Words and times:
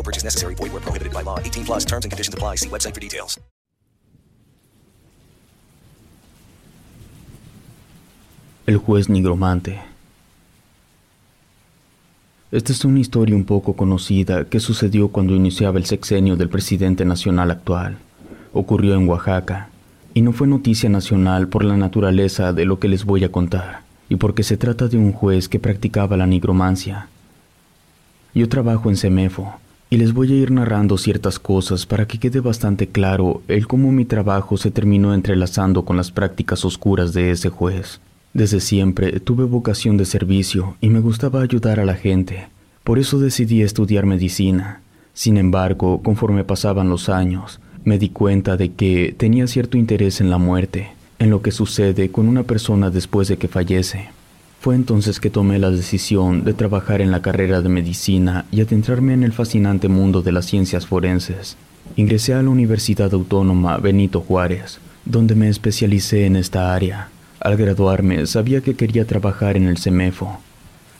No 0.00 0.04
purchase 0.04 0.24
necessary. 0.24 0.54
Void 0.54 0.72
where 0.72 0.80
prohibited 0.80 1.12
by 1.12 1.22
law. 1.22 1.38
18 1.38 1.64
plus 1.64 1.84
terms 1.84 2.06
and 2.06 2.10
conditions 2.10 2.34
apply. 2.34 2.56
See 2.56 2.70
website 2.70 2.94
for 2.94 3.00
details. 3.00 3.38
El 8.66 8.78
juez 8.78 9.10
nigromante. 9.10 9.80
Esta 12.50 12.72
es 12.72 12.84
una 12.84 13.00
historia 13.00 13.36
un 13.36 13.44
poco 13.44 13.74
conocida 13.74 14.44
que 14.46 14.58
sucedió 14.60 15.08
cuando 15.08 15.34
iniciaba 15.34 15.78
el 15.78 15.84
sexenio 15.84 16.36
del 16.36 16.48
presidente 16.48 17.04
nacional 17.04 17.50
actual. 17.50 17.98
Ocurrió 18.52 18.94
en 18.94 19.08
Oaxaca, 19.08 19.68
y 20.14 20.22
no 20.22 20.32
fue 20.32 20.46
noticia 20.46 20.88
nacional 20.88 21.48
por 21.48 21.64
la 21.64 21.76
naturaleza 21.76 22.52
de 22.52 22.64
lo 22.64 22.78
que 22.78 22.88
les 22.88 23.04
voy 23.04 23.24
a 23.24 23.30
contar, 23.32 23.82
y 24.08 24.16
porque 24.16 24.44
se 24.44 24.56
trata 24.56 24.88
de 24.88 24.96
un 24.96 25.12
juez 25.12 25.48
que 25.48 25.60
practicaba 25.60 26.16
la 26.16 26.26
nigromancia. 26.26 27.08
Yo 28.34 28.48
trabajo 28.48 28.88
en 28.88 28.96
Semefo, 28.96 29.60
y 29.92 29.96
les 29.96 30.14
voy 30.14 30.32
a 30.32 30.36
ir 30.36 30.52
narrando 30.52 30.96
ciertas 30.96 31.40
cosas 31.40 31.84
para 31.84 32.06
que 32.06 32.18
quede 32.18 32.38
bastante 32.38 32.86
claro 32.86 33.42
el 33.48 33.66
cómo 33.66 33.90
mi 33.90 34.04
trabajo 34.04 34.56
se 34.56 34.70
terminó 34.70 35.12
entrelazando 35.12 35.84
con 35.84 35.96
las 35.96 36.12
prácticas 36.12 36.64
oscuras 36.64 37.12
de 37.12 37.32
ese 37.32 37.48
juez. 37.48 38.00
Desde 38.32 38.60
siempre 38.60 39.18
tuve 39.18 39.42
vocación 39.42 39.96
de 39.96 40.04
servicio 40.04 40.76
y 40.80 40.90
me 40.90 41.00
gustaba 41.00 41.42
ayudar 41.42 41.80
a 41.80 41.84
la 41.84 41.94
gente. 41.94 42.46
Por 42.84 43.00
eso 43.00 43.18
decidí 43.18 43.62
estudiar 43.62 44.06
medicina. 44.06 44.80
Sin 45.12 45.36
embargo, 45.36 46.00
conforme 46.02 46.44
pasaban 46.44 46.88
los 46.88 47.08
años, 47.08 47.58
me 47.82 47.98
di 47.98 48.10
cuenta 48.10 48.56
de 48.56 48.72
que 48.72 49.12
tenía 49.18 49.48
cierto 49.48 49.76
interés 49.76 50.20
en 50.20 50.30
la 50.30 50.38
muerte, 50.38 50.90
en 51.18 51.30
lo 51.30 51.42
que 51.42 51.50
sucede 51.50 52.12
con 52.12 52.28
una 52.28 52.44
persona 52.44 52.90
después 52.90 53.26
de 53.26 53.38
que 53.38 53.48
fallece. 53.48 54.10
Fue 54.60 54.74
entonces 54.74 55.20
que 55.20 55.30
tomé 55.30 55.58
la 55.58 55.70
decisión 55.70 56.44
de 56.44 56.52
trabajar 56.52 57.00
en 57.00 57.10
la 57.10 57.22
carrera 57.22 57.62
de 57.62 57.70
medicina 57.70 58.44
y 58.52 58.60
adentrarme 58.60 59.14
en 59.14 59.22
el 59.22 59.32
fascinante 59.32 59.88
mundo 59.88 60.20
de 60.20 60.32
las 60.32 60.44
ciencias 60.44 60.86
forenses. 60.86 61.56
Ingresé 61.96 62.34
a 62.34 62.42
la 62.42 62.50
Universidad 62.50 63.10
Autónoma 63.14 63.78
Benito 63.78 64.20
Juárez, 64.20 64.78
donde 65.06 65.34
me 65.34 65.48
especialicé 65.48 66.26
en 66.26 66.36
esta 66.36 66.74
área. 66.74 67.08
Al 67.40 67.56
graduarme 67.56 68.26
sabía 68.26 68.60
que 68.60 68.74
quería 68.74 69.06
trabajar 69.06 69.56
en 69.56 69.66
el 69.66 69.78
CEMEFO. 69.78 70.38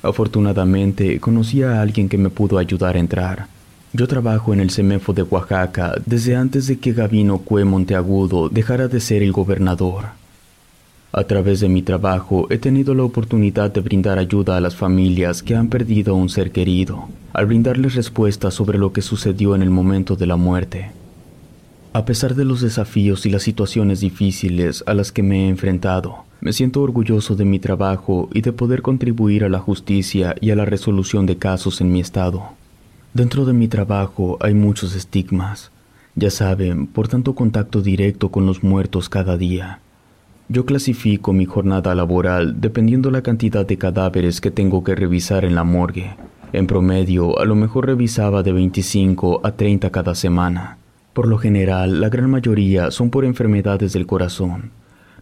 Afortunadamente 0.02 1.20
conocí 1.20 1.62
a 1.62 1.82
alguien 1.82 2.08
que 2.08 2.16
me 2.16 2.30
pudo 2.30 2.56
ayudar 2.56 2.96
a 2.96 3.00
entrar. 3.00 3.46
Yo 3.92 4.08
trabajo 4.08 4.54
en 4.54 4.60
el 4.60 4.70
CEMEFO 4.70 5.12
de 5.12 5.22
Oaxaca 5.22 5.96
desde 6.06 6.34
antes 6.34 6.66
de 6.66 6.78
que 6.78 6.94
Gavino 6.94 7.36
Cue 7.36 7.66
Monteagudo 7.66 8.48
dejara 8.48 8.88
de 8.88 9.00
ser 9.00 9.22
el 9.22 9.32
gobernador. 9.32 10.18
A 11.12 11.24
través 11.24 11.58
de 11.58 11.68
mi 11.68 11.82
trabajo 11.82 12.46
he 12.50 12.58
tenido 12.58 12.94
la 12.94 13.02
oportunidad 13.02 13.72
de 13.72 13.80
brindar 13.80 14.20
ayuda 14.20 14.56
a 14.56 14.60
las 14.60 14.76
familias 14.76 15.42
que 15.42 15.56
han 15.56 15.68
perdido 15.68 16.14
a 16.14 16.16
un 16.16 16.28
ser 16.28 16.52
querido, 16.52 17.08
al 17.32 17.46
brindarles 17.46 17.96
respuestas 17.96 18.54
sobre 18.54 18.78
lo 18.78 18.92
que 18.92 19.02
sucedió 19.02 19.56
en 19.56 19.62
el 19.62 19.70
momento 19.70 20.14
de 20.14 20.28
la 20.28 20.36
muerte. 20.36 20.92
A 21.92 22.04
pesar 22.04 22.36
de 22.36 22.44
los 22.44 22.60
desafíos 22.60 23.26
y 23.26 23.30
las 23.30 23.42
situaciones 23.42 23.98
difíciles 23.98 24.84
a 24.86 24.94
las 24.94 25.10
que 25.10 25.24
me 25.24 25.46
he 25.46 25.48
enfrentado, 25.48 26.18
me 26.40 26.52
siento 26.52 26.80
orgulloso 26.80 27.34
de 27.34 27.44
mi 27.44 27.58
trabajo 27.58 28.28
y 28.32 28.42
de 28.42 28.52
poder 28.52 28.80
contribuir 28.80 29.42
a 29.42 29.48
la 29.48 29.58
justicia 29.58 30.36
y 30.40 30.52
a 30.52 30.56
la 30.56 30.64
resolución 30.64 31.26
de 31.26 31.38
casos 31.38 31.80
en 31.80 31.90
mi 31.90 31.98
estado. 31.98 32.50
Dentro 33.14 33.44
de 33.46 33.52
mi 33.52 33.66
trabajo 33.66 34.38
hay 34.40 34.54
muchos 34.54 34.94
estigmas, 34.94 35.72
ya 36.14 36.30
saben, 36.30 36.86
por 36.86 37.08
tanto 37.08 37.34
contacto 37.34 37.82
directo 37.82 38.28
con 38.28 38.46
los 38.46 38.62
muertos 38.62 39.08
cada 39.08 39.36
día. 39.36 39.80
Yo 40.52 40.64
clasifico 40.64 41.32
mi 41.32 41.44
jornada 41.44 41.94
laboral 41.94 42.60
dependiendo 42.60 43.12
la 43.12 43.22
cantidad 43.22 43.64
de 43.64 43.78
cadáveres 43.78 44.40
que 44.40 44.50
tengo 44.50 44.82
que 44.82 44.96
revisar 44.96 45.44
en 45.44 45.54
la 45.54 45.62
morgue. 45.62 46.16
En 46.52 46.66
promedio, 46.66 47.38
a 47.38 47.44
lo 47.44 47.54
mejor 47.54 47.86
revisaba 47.86 48.42
de 48.42 48.50
25 48.50 49.42
a 49.44 49.52
30 49.52 49.90
cada 49.90 50.16
semana. 50.16 50.78
Por 51.12 51.28
lo 51.28 51.38
general, 51.38 52.00
la 52.00 52.08
gran 52.08 52.28
mayoría 52.28 52.90
son 52.90 53.10
por 53.10 53.24
enfermedades 53.24 53.92
del 53.92 54.08
corazón. 54.08 54.72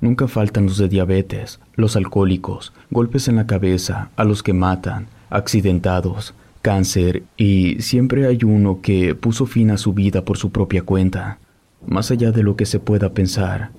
Nunca 0.00 0.28
faltan 0.28 0.64
los 0.64 0.78
de 0.78 0.88
diabetes, 0.88 1.60
los 1.74 1.94
alcohólicos, 1.96 2.72
golpes 2.90 3.28
en 3.28 3.36
la 3.36 3.46
cabeza, 3.46 4.08
a 4.16 4.24
los 4.24 4.42
que 4.42 4.54
matan, 4.54 5.08
accidentados, 5.28 6.32
cáncer 6.62 7.22
y 7.36 7.82
siempre 7.82 8.26
hay 8.26 8.38
uno 8.44 8.80
que 8.80 9.14
puso 9.14 9.44
fin 9.44 9.72
a 9.72 9.76
su 9.76 9.92
vida 9.92 10.24
por 10.24 10.38
su 10.38 10.52
propia 10.52 10.84
cuenta, 10.84 11.38
más 11.86 12.10
allá 12.10 12.32
de 12.32 12.42
lo 12.42 12.56
que 12.56 12.64
se 12.64 12.80
pueda 12.80 13.12
pensar. 13.12 13.72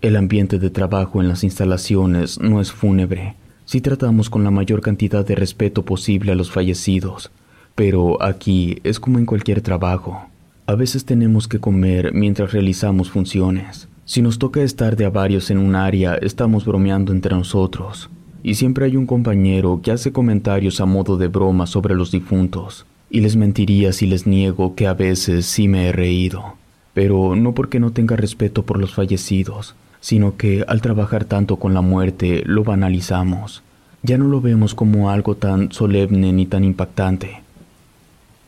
El 0.00 0.14
ambiente 0.14 0.60
de 0.60 0.70
trabajo 0.70 1.20
en 1.20 1.26
las 1.26 1.42
instalaciones 1.42 2.38
no 2.38 2.60
es 2.60 2.70
fúnebre. 2.70 3.34
Si 3.64 3.80
tratamos 3.80 4.30
con 4.30 4.44
la 4.44 4.52
mayor 4.52 4.80
cantidad 4.80 5.26
de 5.26 5.34
respeto 5.34 5.84
posible 5.84 6.30
a 6.30 6.36
los 6.36 6.52
fallecidos, 6.52 7.32
pero 7.74 8.22
aquí 8.22 8.78
es 8.84 9.00
como 9.00 9.18
en 9.18 9.26
cualquier 9.26 9.60
trabajo. 9.60 10.28
A 10.66 10.76
veces 10.76 11.04
tenemos 11.04 11.48
que 11.48 11.58
comer 11.58 12.12
mientras 12.12 12.52
realizamos 12.52 13.10
funciones. 13.10 13.88
Si 14.04 14.22
nos 14.22 14.38
toca 14.38 14.62
estar 14.62 14.94
de 14.94 15.04
a 15.04 15.10
varios 15.10 15.50
en 15.50 15.58
un 15.58 15.74
área, 15.74 16.14
estamos 16.14 16.64
bromeando 16.64 17.10
entre 17.10 17.34
nosotros. 17.34 18.08
Y 18.44 18.54
siempre 18.54 18.84
hay 18.84 18.96
un 18.96 19.06
compañero 19.06 19.80
que 19.82 19.90
hace 19.90 20.12
comentarios 20.12 20.80
a 20.80 20.86
modo 20.86 21.16
de 21.16 21.26
broma 21.26 21.66
sobre 21.66 21.96
los 21.96 22.12
difuntos. 22.12 22.86
Y 23.10 23.20
les 23.20 23.34
mentiría 23.34 23.92
si 23.92 24.06
les 24.06 24.28
niego 24.28 24.76
que 24.76 24.86
a 24.86 24.94
veces 24.94 25.46
sí 25.46 25.66
me 25.66 25.88
he 25.88 25.92
reído. 25.92 26.54
Pero 26.94 27.34
no 27.34 27.52
porque 27.52 27.80
no 27.80 27.90
tenga 27.90 28.14
respeto 28.14 28.64
por 28.64 28.78
los 28.78 28.94
fallecidos, 28.94 29.74
sino 30.00 30.36
que 30.36 30.64
al 30.68 30.80
trabajar 30.80 31.24
tanto 31.24 31.56
con 31.56 31.74
la 31.74 31.80
muerte 31.80 32.42
lo 32.46 32.64
banalizamos. 32.64 33.62
Ya 34.02 34.16
no 34.16 34.26
lo 34.26 34.40
vemos 34.40 34.74
como 34.74 35.10
algo 35.10 35.34
tan 35.34 35.72
solemne 35.72 36.32
ni 36.32 36.46
tan 36.46 36.64
impactante. 36.64 37.42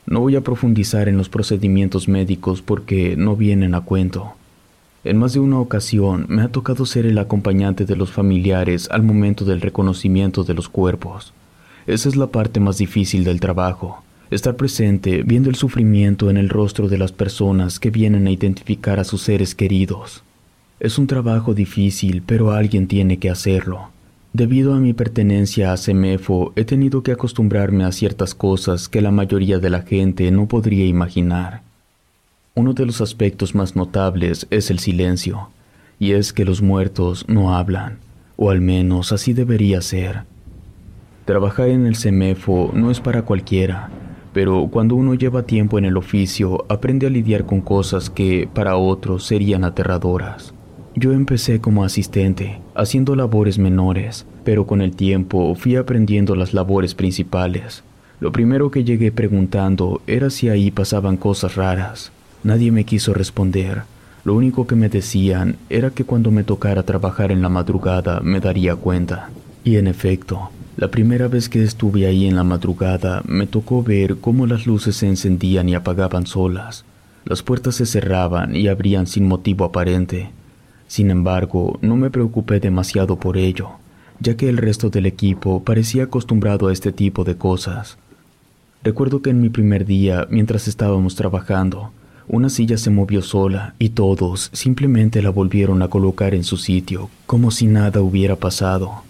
No 0.07 0.21
voy 0.21 0.37
a 0.37 0.41
profundizar 0.41 1.09
en 1.09 1.17
los 1.17 1.29
procedimientos 1.29 2.09
médicos 2.09 2.63
porque 2.63 3.17
no 3.17 3.37
vienen 3.37 3.75
a 3.75 3.81
cuento. 3.81 4.35
En 5.03 5.17
más 5.17 5.33
de 5.33 5.41
una 5.41 5.59
ocasión 5.59 6.27
me 6.29 6.43
ha 6.43 6.49
tocado 6.49 6.85
ser 6.85 7.07
el 7.07 7.19
acompañante 7.19 7.85
de 7.85 7.97
los 7.97 8.11
familiares 8.11 8.89
al 8.91 9.03
momento 9.03 9.45
del 9.45 9.61
reconocimiento 9.61 10.45
de 10.45 10.55
los 10.55 10.69
cuerpos. 10.69 11.33
Esa 11.87 12.09
es 12.09 12.17
la 12.17 12.27
parte 12.27 12.61
más 12.61 12.79
difícil 12.79 13.25
del 13.25 13.41
trabajo, 13.41 14.03
estar 14.31 14.57
presente 14.57 15.23
viendo 15.23 15.49
el 15.49 15.57
sufrimiento 15.57 16.29
en 16.29 16.37
el 16.37 16.49
rostro 16.49 16.89
de 16.89 16.99
las 16.99 17.13
personas 17.13 17.81
que 17.81 17.91
vienen 17.91 18.27
a 18.27 18.31
identificar 18.31 19.01
a 19.01 19.05
sus 19.05 19.23
seres 19.23 19.55
queridos. 19.55 20.23
Es 20.81 20.97
un 20.97 21.07
trabajo 21.07 21.53
difícil, 21.53 22.23
pero 22.25 22.53
alguien 22.53 22.87
tiene 22.87 23.19
que 23.19 23.29
hacerlo. 23.29 23.91
Debido 24.33 24.73
a 24.73 24.81
mi 24.81 24.95
pertenencia 24.95 25.75
a 25.75 25.77
CEMEFO, 25.77 26.55
he 26.57 26.65
tenido 26.65 27.03
que 27.03 27.13
acostumbrarme 27.13 27.85
a 27.85 27.93
ciertas 27.93 28.35
cosas 28.35 28.89
que 28.89 29.03
la 29.03 29.11
mayoría 29.11 29.59
de 29.59 29.69
la 29.69 29.83
gente 29.83 30.31
no 30.31 30.49
podría 30.49 30.87
imaginar. 30.87 31.61
Uno 32.55 32.73
de 32.73 32.87
los 32.87 33.03
aspectos 33.03 33.55
más 33.55 33.77
notables 33.77 34.47
es 34.49 34.71
el 34.71 34.79
silencio, 34.79 35.51
y 35.99 36.13
es 36.13 36.33
que 36.33 36.47
los 36.47 36.63
muertos 36.63 37.27
no 37.29 37.55
hablan, 37.55 37.99
o 38.39 38.49
al 38.49 38.63
menos 38.63 39.13
así 39.13 39.35
debería 39.35 39.83
ser. 39.83 40.23
Trabajar 41.27 41.69
en 41.69 41.85
el 41.85 41.97
CEMEFO 41.97 42.71
no 42.73 42.91
es 42.91 43.01
para 43.01 43.21
cualquiera, 43.27 43.91
pero 44.33 44.67
cuando 44.71 44.95
uno 44.95 45.13
lleva 45.13 45.43
tiempo 45.43 45.79
en 45.79 45.85
el 45.85 45.99
oficio 45.99 46.65
aprende 46.71 47.07
a 47.07 47.11
lidiar 47.11 47.45
con 47.45 47.61
cosas 47.61 48.09
que 48.09 48.49
para 48.55 48.77
otros 48.77 49.27
serían 49.27 49.65
aterradoras. 49.65 50.55
Yo 50.97 51.13
empecé 51.13 51.61
como 51.61 51.85
asistente, 51.85 52.59
haciendo 52.75 53.15
labores 53.15 53.59
menores, 53.59 54.27
pero 54.45 54.67
con 54.67 54.83
el 54.83 54.97
tiempo 54.97 55.55
fui 55.55 55.77
aprendiendo 55.77 56.35
las 56.35 56.53
labores 56.53 56.95
principales. 56.95 57.85
Lo 58.19 58.33
primero 58.33 58.71
que 58.73 58.83
llegué 58.83 59.13
preguntando 59.13 60.03
era 60.09 60.31
si 60.31 60.49
ahí 60.49 60.73
pasaban 60.73 61.17
cosas 61.17 61.55
raras. 61.55 62.11
Nadie 62.43 62.73
me 62.73 62.85
quiso 62.85 63.15
responder, 63.15 63.83
Lo 64.23 64.35
único 64.35 64.67
que 64.67 64.75
me 64.75 64.91
decían 64.91 65.57
era 65.71 65.89
que 65.91 66.05
cuando 66.05 66.31
me 66.31 66.45
tocara 66.45 66.83
trabajar 66.83 67.33
en 67.33 67.41
la 67.41 67.49
madrugada 67.49 68.21
me 68.21 68.39
daría 68.41 68.77
cuenta. 68.77 69.31
Y 69.65 69.77
en 69.77 69.87
efecto, 69.87 70.51
la 70.77 70.89
primera 70.89 71.27
vez 71.27 71.49
que 71.49 71.63
estuve 71.63 72.07
ahí 72.07 72.27
en 72.27 72.37
la 72.37 72.45
madrugada 72.45 73.23
me 73.27 73.47
tocó 73.47 73.83
ver 73.83 74.17
cómo 74.17 74.47
las 74.47 74.67
luces 74.67 74.97
se 74.97 75.07
encendían 75.07 75.71
y 75.71 75.75
apagaban 75.75 76.27
solas. 76.27 76.85
Las 77.25 77.43
puertas 77.43 77.77
se 77.77 77.87
cerraban 77.87 78.55
y 78.55 78.69
abrían 78.69 79.07
sin 79.07 79.27
motivo 79.27 79.65
aparente. 79.65 80.31
Sin 80.91 81.13
embargo, 81.13 81.79
no 81.83 81.95
me 81.95 82.11
preocupé 82.11 82.59
demasiado 82.59 83.15
por 83.15 83.37
ello, 83.37 83.69
ya 84.19 84.37
que 84.37 84.49
el 84.49 84.57
resto 84.57 84.91
del 84.91 85.07
equipo 85.07 85.63
parecía 85.63 86.03
acostumbrado 86.03 86.67
a 86.67 86.73
este 86.73 86.91
tipo 86.91 87.23
de 87.23 87.37
cosas. 87.37 87.97
Recuerdo 88.83 89.23
que 89.23 89.31
en 89.31 89.41
mi 89.41 89.51
primer 89.51 89.87
día, 89.87 90.27
mientras 90.31 90.67
estábamos 90.67 91.15
trabajando, 91.15 91.93
una 92.27 92.49
silla 92.49 92.77
se 92.77 92.91
movió 92.91 93.23
sola 93.23 93.77
y 93.79 93.91
todos 93.91 94.51
simplemente 94.53 95.23
la 95.23 95.31
volvieron 95.31 95.81
a 95.83 95.87
colocar 95.87 96.35
en 96.35 96.43
su 96.43 96.57
sitio, 96.57 97.09
como 97.25 97.53
si 97.53 97.69
nada 97.69 98.01
hubiera 98.01 98.35
pasado. 98.35 99.05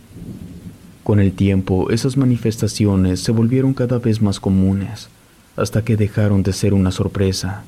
Con 1.02 1.18
el 1.18 1.32
tiempo, 1.32 1.88
esas 1.88 2.18
manifestaciones 2.18 3.20
se 3.20 3.32
volvieron 3.32 3.72
cada 3.72 3.98
vez 3.98 4.20
más 4.20 4.38
comunes, 4.38 5.08
hasta 5.56 5.82
que 5.82 5.96
dejaron 5.96 6.42
de 6.42 6.52
ser 6.52 6.74
una 6.74 6.90
sorpresa. 6.90 7.64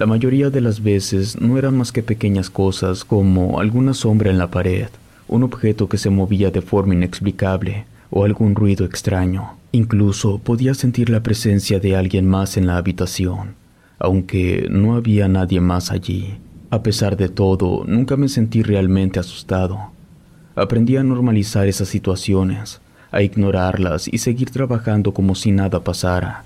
La 0.00 0.06
mayoría 0.06 0.50
de 0.50 0.60
las 0.60 0.82
veces 0.82 1.40
no 1.40 1.56
eran 1.58 1.76
más 1.78 1.92
que 1.92 2.02
pequeñas 2.02 2.50
cosas 2.50 3.04
como 3.04 3.60
alguna 3.60 3.94
sombra 3.94 4.30
en 4.30 4.38
la 4.38 4.50
pared, 4.50 4.88
un 5.28 5.44
objeto 5.44 5.88
que 5.88 5.98
se 5.98 6.10
movía 6.10 6.50
de 6.50 6.60
forma 6.60 6.94
inexplicable 6.94 7.84
o 8.10 8.24
algún 8.24 8.56
ruido 8.56 8.84
extraño. 8.84 9.56
Incluso 9.70 10.38
podía 10.38 10.74
sentir 10.74 11.08
la 11.08 11.22
presencia 11.22 11.78
de 11.78 11.94
alguien 11.94 12.26
más 12.26 12.56
en 12.56 12.66
la 12.66 12.76
habitación 12.76 13.60
aunque 14.00 14.66
no 14.70 14.96
había 14.96 15.28
nadie 15.28 15.60
más 15.60 15.92
allí. 15.92 16.38
A 16.70 16.82
pesar 16.82 17.16
de 17.16 17.28
todo, 17.28 17.84
nunca 17.86 18.16
me 18.16 18.28
sentí 18.28 18.62
realmente 18.62 19.20
asustado. 19.20 19.92
Aprendí 20.56 20.96
a 20.96 21.04
normalizar 21.04 21.68
esas 21.68 21.88
situaciones, 21.88 22.80
a 23.12 23.22
ignorarlas 23.22 24.08
y 24.08 24.18
seguir 24.18 24.50
trabajando 24.50 25.12
como 25.12 25.34
si 25.34 25.52
nada 25.52 25.80
pasara, 25.84 26.44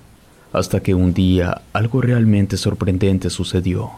hasta 0.55 0.79
que 0.79 0.93
un 0.93 1.13
día 1.13 1.61
algo 1.73 2.01
realmente 2.01 2.55
sorprendente 2.55 3.29
sucedió. 3.29 3.91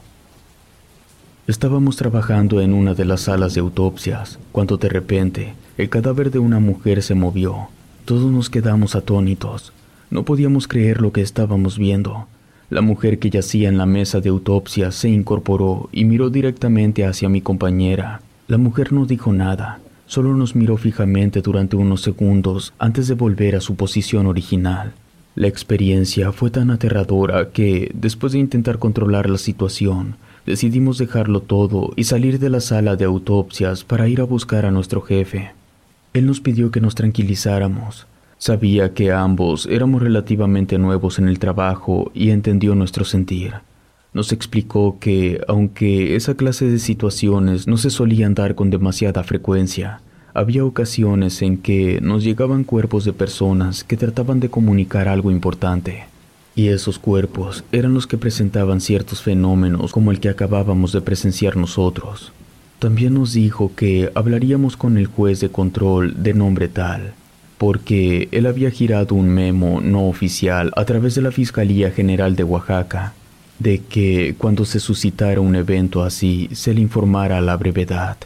Estábamos 1.45 1.95
trabajando 1.97 2.61
en 2.61 2.73
una 2.73 2.95
de 2.95 3.05
las 3.05 3.21
salas 3.21 3.53
de 3.53 3.61
autopsias, 3.61 4.39
cuando 4.51 4.77
de 4.77 4.89
repente 4.89 5.53
el 5.77 5.89
cadáver 5.89 6.31
de 6.31 6.39
una 6.39 6.59
mujer 6.59 7.03
se 7.03 7.13
movió. 7.13 7.69
Todos 8.05 8.31
nos 8.31 8.49
quedamos 8.49 8.95
atónitos. 8.95 9.71
No 10.09 10.25
podíamos 10.25 10.67
creer 10.67 10.99
lo 10.99 11.11
que 11.11 11.21
estábamos 11.21 11.77
viendo. 11.77 12.27
La 12.71 12.81
mujer 12.81 13.19
que 13.19 13.29
yacía 13.29 13.69
en 13.69 13.77
la 13.77 13.85
mesa 13.85 14.19
de 14.19 14.29
autopsia 14.29 14.91
se 14.91 15.09
incorporó 15.09 15.89
y 15.91 16.05
miró 16.05 16.29
directamente 16.29 17.05
hacia 17.05 17.29
mi 17.29 17.39
compañera. 17.39 18.21
La 18.47 18.57
mujer 18.57 18.93
no 18.93 19.05
dijo 19.05 19.31
nada, 19.31 19.79
solo 20.07 20.33
nos 20.33 20.55
miró 20.55 20.75
fijamente 20.77 21.41
durante 21.41 21.75
unos 21.75 22.01
segundos 22.01 22.73
antes 22.79 23.07
de 23.07 23.13
volver 23.13 23.55
a 23.55 23.61
su 23.61 23.75
posición 23.75 24.25
original. 24.25 24.93
La 25.37 25.47
experiencia 25.47 26.31
fue 26.31 26.49
tan 26.49 26.71
aterradora 26.71 27.51
que, 27.51 27.91
después 27.93 28.33
de 28.33 28.39
intentar 28.39 28.79
controlar 28.79 29.29
la 29.29 29.37
situación, 29.37 30.15
decidimos 30.47 30.97
dejarlo 30.97 31.41
todo 31.41 31.93
y 31.95 32.05
salir 32.05 32.39
de 32.39 32.49
la 32.49 32.59
sala 32.59 32.95
de 32.95 33.05
autopsias 33.05 33.83
para 33.83 34.07
ir 34.07 34.19
a 34.19 34.23
buscar 34.23 34.65
a 34.65 34.71
nuestro 34.71 35.01
jefe. 35.01 35.51
Él 36.13 36.25
nos 36.25 36.41
pidió 36.41 36.71
que 36.71 36.81
nos 36.81 36.95
tranquilizáramos, 36.95 38.07
Sabía 38.39 38.95
que 38.95 39.11
ambos 39.11 39.67
éramos 39.67 40.01
relativamente 40.01 40.79
nuevos 40.79 41.19
en 41.19 41.27
el 41.27 41.37
trabajo 41.37 42.11
y 42.15 42.31
entendió 42.31 42.73
nuestro 42.73 43.05
sentir. 43.05 43.53
Nos 44.13 44.31
explicó 44.31 44.97
que, 44.99 45.41
aunque 45.47 46.15
esa 46.15 46.35
clase 46.35 46.65
de 46.65 46.79
situaciones 46.79 47.67
no 47.67 47.77
se 47.77 47.91
solían 47.91 48.33
dar 48.33 48.55
con 48.55 48.71
demasiada 48.71 49.23
frecuencia, 49.23 50.01
había 50.37 50.63
ocasiones 50.63 51.41
en 51.41 51.57
que 51.57 51.99
nos 51.99 52.23
llegaban 52.23 52.63
cuerpos 52.63 53.05
de 53.05 53.11
personas 53.11 53.83
que 53.83 53.97
trataban 53.97 54.39
de 54.39 54.49
comunicar 54.49 55.07
algo 55.07 55.31
importante. 55.31 56.03
Y 56.55 56.67
esos 56.67 56.99
cuerpos 56.99 57.63
eran 57.71 57.95
los 57.95 58.05
que 58.05 58.19
presentaban 58.19 58.79
ciertos 58.79 59.23
fenómenos 59.23 59.91
como 59.91 60.11
el 60.11 60.19
que 60.19 60.29
acabábamos 60.29 60.91
de 60.91 61.01
presenciar 61.01 61.57
nosotros. 61.57 62.31
También 62.77 63.15
nos 63.15 63.33
dijo 63.33 63.71
que 63.75 64.11
hablaríamos 64.13 64.77
con 64.77 64.99
el 64.99 65.07
juez 65.07 65.39
de 65.39 65.49
control 65.49 66.21
de 66.21 66.35
nombre 66.35 66.67
tal, 66.67 67.15
porque 67.57 68.29
él 68.31 68.45
había 68.45 68.69
girado 68.69 69.15
un 69.15 69.29
memo 69.29 69.81
no 69.81 70.07
oficial 70.07 70.71
a 70.75 70.85
través 70.85 71.15
de 71.15 71.23
la 71.23 71.31
Fiscalía 71.31 71.89
General 71.89 72.35
de 72.35 72.43
Oaxaca 72.43 73.15
de 73.57 73.79
que 73.79 74.35
cuando 74.37 74.65
se 74.65 74.79
suscitara 74.79 75.41
un 75.41 75.55
evento 75.55 76.03
así 76.03 76.47
se 76.53 76.75
le 76.75 76.81
informara 76.81 77.39
a 77.39 77.41
la 77.41 77.57
brevedad. 77.57 78.17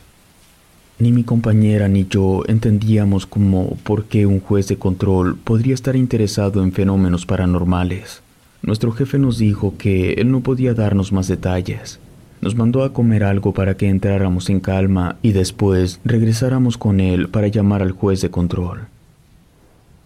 Ni 1.02 1.12
mi 1.12 1.24
compañera 1.24 1.88
ni 1.88 2.06
yo 2.08 2.44
entendíamos 2.48 3.26
cómo 3.26 3.76
por 3.84 4.06
qué 4.06 4.28
un 4.28 4.40
juez 4.40 4.68
de 4.68 4.78
control 4.78 5.36
podría 5.36 5.74
estar 5.74 5.96
interesado 5.96 6.62
en 6.62 6.74
fenómenos 6.74 7.26
paranormales. 7.26 8.22
Nuestro 8.62 8.92
jefe 8.92 9.18
nos 9.18 9.40
dijo 9.40 9.74
que 9.80 10.14
él 10.14 10.30
no 10.30 10.42
podía 10.42 10.76
darnos 10.76 11.12
más 11.12 11.28
detalles. 11.28 12.00
Nos 12.40 12.54
mandó 12.54 12.84
a 12.84 12.94
comer 12.94 13.24
algo 13.24 13.52
para 13.52 13.76
que 13.78 13.90
entráramos 13.90 14.52
en 14.52 14.60
calma 14.60 15.16
y 15.24 15.32
después 15.32 16.00
regresáramos 16.06 16.78
con 16.78 17.00
él 17.00 17.30
para 17.30 17.48
llamar 17.48 17.82
al 17.82 17.94
juez 17.94 18.22
de 18.22 18.30
control. 18.30 18.82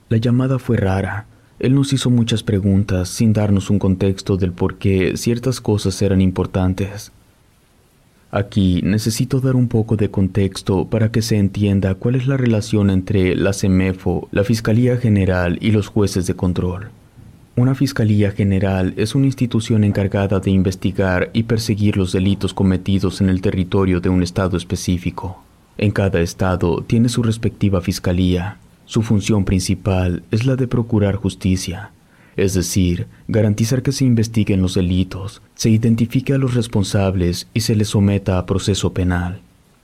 La 0.07 0.15
llamada 0.15 0.59
fue 0.59 0.77
rara. 0.77 1.25
Él 1.59 1.75
nos 1.75 1.91
hizo 1.91 2.09
muchas 2.09 2.41
preguntas 2.41 3.09
sin 3.09 3.33
darnos 3.33 3.69
un 3.69 3.80
contexto 3.80 4.38
del 4.38 4.53
por 4.53 4.75
qué 4.75 5.18
ciertas 5.18 5.59
cosas 5.59 6.01
eran 6.01 6.21
importantes. 6.21 7.12
Aquí 8.35 8.81
necesito 8.83 9.39
dar 9.39 9.55
un 9.55 9.69
poco 9.69 9.95
de 9.95 10.11
contexto 10.11 10.89
para 10.89 11.09
que 11.09 11.21
se 11.21 11.37
entienda 11.37 11.95
cuál 11.95 12.15
es 12.15 12.27
la 12.27 12.35
relación 12.35 12.89
entre 12.89 13.33
la 13.33 13.53
CEMEFO, 13.53 14.27
la 14.33 14.43
Fiscalía 14.43 14.97
General 14.97 15.57
y 15.61 15.71
los 15.71 15.87
jueces 15.87 16.27
de 16.27 16.33
control. 16.33 16.89
Una 17.55 17.75
Fiscalía 17.75 18.31
General 18.31 18.93
es 18.97 19.15
una 19.15 19.27
institución 19.27 19.85
encargada 19.85 20.41
de 20.41 20.51
investigar 20.51 21.29
y 21.31 21.43
perseguir 21.43 21.95
los 21.95 22.11
delitos 22.11 22.53
cometidos 22.53 23.21
en 23.21 23.29
el 23.29 23.39
territorio 23.39 24.01
de 24.01 24.09
un 24.09 24.21
estado 24.21 24.57
específico. 24.57 25.41
En 25.77 25.91
cada 25.91 26.19
estado 26.19 26.83
tiene 26.85 27.07
su 27.07 27.23
respectiva 27.23 27.79
fiscalía, 27.79 28.57
su 28.83 29.01
función 29.01 29.45
principal 29.45 30.23
es 30.31 30.45
la 30.45 30.57
de 30.57 30.67
procurar 30.67 31.15
justicia, 31.15 31.91
es 32.37 32.53
decir, 32.53 33.07
garantizar 33.27 33.81
que 33.81 33.91
se 33.91 34.05
investiguen 34.05 34.61
los 34.61 34.75
delitos, 34.75 35.41
se 35.55 35.69
identifique 35.69 36.33
a 36.33 36.37
los 36.37 36.53
responsables 36.53 37.47
y 37.53 37.61
se 37.61 37.75
les 37.75 37.89
someta 37.89 38.37
a 38.37 38.45
proceso 38.45 38.93
penal. 38.93 39.39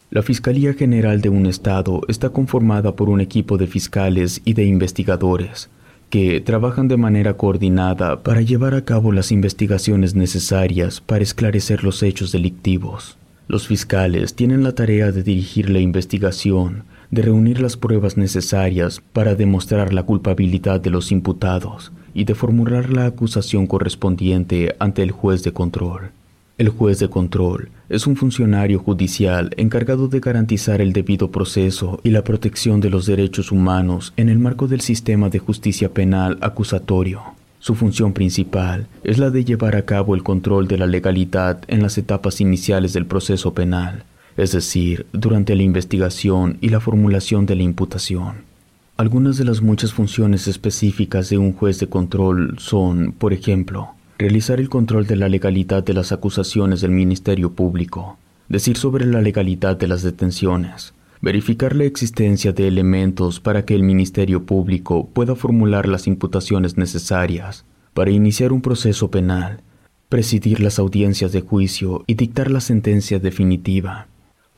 La 0.10 0.24
Fiscalía 0.24 0.74
General 0.74 1.22
de 1.22 1.30
un 1.30 1.46
Estado 1.46 2.02
está 2.10 2.30
conformada 2.30 2.96
por 2.96 3.10
un 3.10 3.22
equipo 3.22 3.58
de 3.58 3.68
fiscales 3.68 4.42
y 4.44 4.54
de 4.54 4.66
investigadores, 4.66 5.70
que 6.10 6.42
trabajan 6.42 6.90
de 6.90 6.98
manera 6.98 7.38
coordinada 7.38 8.22
para 8.22 8.42
llevar 8.42 8.74
a 8.74 8.84
cabo 8.84 9.14
las 9.14 9.32
investigaciones 9.32 10.14
necesarias 10.14 11.00
para 11.00 11.24
esclarecer 11.24 11.86
los 11.86 12.04
hechos 12.04 12.34
delictivos. 12.34 13.18
Los 13.48 13.68
fiscales 13.68 14.36
tienen 14.36 14.64
la 14.64 14.76
tarea 14.76 15.14
de 15.14 15.24
dirigir 15.24 15.70
la 15.70 15.80
investigación, 15.80 16.84
de 17.12 17.22
reunir 17.22 17.62
las 17.62 17.78
pruebas 17.78 18.18
necesarias 18.18 19.02
para 19.14 19.36
demostrar 19.36 19.94
la 19.94 20.04
culpabilidad 20.04 20.80
de 20.80 20.90
los 20.90 21.12
imputados 21.12 21.92
y 22.14 22.24
de 22.24 22.36
formular 22.36 22.90
la 22.90 23.06
acusación 23.06 23.68
correspondiente 23.68 24.76
ante 24.80 25.04
el 25.04 25.12
juez 25.12 25.44
de 25.44 25.52
control. 25.52 26.12
El 26.58 26.70
juez 26.70 27.00
de 27.00 27.10
control 27.10 27.70
es 27.90 28.08
un 28.08 28.16
funcionario 28.16 28.80
judicial 28.80 29.52
encargado 29.58 30.08
de 30.08 30.20
garantizar 30.20 30.80
el 30.80 30.94
debido 30.94 31.32
proceso 31.32 32.00
y 32.04 32.12
la 32.12 32.24
protección 32.24 32.80
de 32.82 32.90
los 32.90 33.06
derechos 33.06 33.52
humanos 33.52 34.14
en 34.16 34.30
el 34.30 34.40
marco 34.40 34.68
del 34.68 34.82
sistema 34.82 35.30
de 35.30 35.40
justicia 35.40 35.90
penal 35.90 36.38
acusatorio. 36.42 37.22
Su 37.60 37.76
función 37.76 38.14
principal 38.14 38.88
es 39.04 39.18
la 39.18 39.30
de 39.30 39.44
llevar 39.44 39.76
a 39.76 39.86
cabo 39.86 40.16
el 40.16 40.24
control 40.24 40.68
de 40.68 40.78
la 40.78 40.88
legalidad 40.88 41.62
en 41.68 41.82
las 41.82 41.98
etapas 41.98 42.42
iniciales 42.42 42.94
del 42.94 43.06
proceso 43.06 43.54
penal, 43.54 44.04
es 44.38 44.52
decir, 44.52 45.06
durante 45.14 45.56
la 45.56 45.64
investigación 45.64 46.58
y 46.62 46.70
la 46.70 46.80
formulación 46.80 47.46
de 47.46 47.56
la 47.56 47.64
imputación. 47.64 48.50
Algunas 48.98 49.38
de 49.38 49.46
las 49.46 49.62
muchas 49.62 49.94
funciones 49.94 50.48
específicas 50.48 51.30
de 51.30 51.38
un 51.38 51.54
juez 51.54 51.80
de 51.80 51.88
control 51.88 52.56
son, 52.60 53.14
por 53.14 53.34
ejemplo, 53.34 53.90
realizar 54.18 54.60
el 54.60 54.70
control 54.70 55.08
de 55.08 55.16
la 55.16 55.28
legalidad 55.28 55.84
de 55.84 55.96
las 55.96 56.12
acusaciones 56.12 56.82
del 56.82 56.92
Ministerio 56.92 57.54
Público, 57.54 58.18
decir 58.50 58.78
sobre 58.78 59.06
la 59.08 59.22
legalidad 59.22 59.76
de 59.78 59.88
las 59.88 60.04
detenciones, 60.04 60.94
verificar 61.22 61.76
la 61.76 61.86
existencia 61.86 62.52
de 62.52 62.68
elementos 62.68 63.40
para 63.40 63.66
que 63.66 63.74
el 63.74 63.82
Ministerio 63.82 64.46
Público 64.46 65.10
pueda 65.12 65.36
formular 65.36 65.88
las 65.88 66.06
imputaciones 66.06 66.78
necesarias 66.78 67.66
para 67.94 68.12
iniciar 68.12 68.54
un 68.54 68.62
proceso 68.62 69.10
penal, 69.10 69.62
presidir 70.10 70.60
las 70.60 70.78
audiencias 70.78 71.32
de 71.32 71.42
juicio 71.42 72.04
y 72.06 72.14
dictar 72.14 72.52
la 72.52 72.62
sentencia 72.62 73.18
definitiva. 73.18 74.08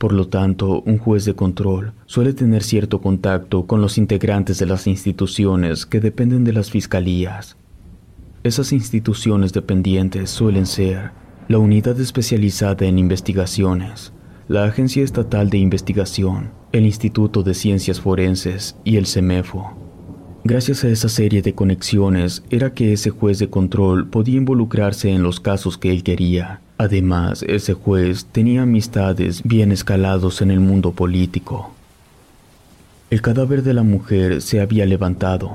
Por 0.04 0.12
lo 0.12 0.28
tanto, 0.28 0.82
un 0.82 0.98
juez 0.98 1.24
de 1.24 1.34
control 1.34 1.94
suele 2.04 2.34
tener 2.34 2.62
cierto 2.62 3.00
contacto 3.00 3.66
con 3.66 3.80
los 3.80 3.96
integrantes 3.96 4.58
de 4.58 4.66
las 4.66 4.86
instituciones 4.86 5.86
que 5.86 5.98
dependen 5.98 6.44
de 6.44 6.52
las 6.52 6.70
fiscalías. 6.70 7.56
Esas 8.42 8.74
instituciones 8.74 9.54
dependientes 9.54 10.28
suelen 10.28 10.66
ser 10.66 11.12
la 11.48 11.56
Unidad 11.56 11.98
Especializada 11.98 12.84
en 12.84 12.98
Investigaciones, 12.98 14.12
la 14.46 14.64
Agencia 14.64 15.02
Estatal 15.02 15.48
de 15.48 15.56
Investigación, 15.56 16.50
el 16.72 16.84
Instituto 16.84 17.42
de 17.42 17.54
Ciencias 17.54 17.98
Forenses 17.98 18.76
y 18.84 18.98
el 18.98 19.06
CEMEFO. 19.06 19.72
Gracias 20.44 20.84
a 20.84 20.88
esa 20.88 21.08
serie 21.08 21.40
de 21.40 21.54
conexiones 21.54 22.44
era 22.50 22.74
que 22.74 22.92
ese 22.92 23.08
juez 23.08 23.38
de 23.38 23.48
control 23.48 24.06
podía 24.10 24.36
involucrarse 24.36 25.08
en 25.08 25.22
los 25.22 25.40
casos 25.40 25.78
que 25.78 25.90
él 25.90 26.02
quería. 26.02 26.60
Además, 26.76 27.44
ese 27.46 27.72
juez 27.72 28.26
tenía 28.26 28.62
amistades 28.62 29.42
bien 29.44 29.70
escalados 29.70 30.42
en 30.42 30.50
el 30.50 30.58
mundo 30.58 30.90
político. 30.90 31.72
El 33.10 33.22
cadáver 33.22 33.62
de 33.62 33.74
la 33.74 33.84
mujer 33.84 34.42
se 34.42 34.60
había 34.60 34.84
levantado, 34.84 35.52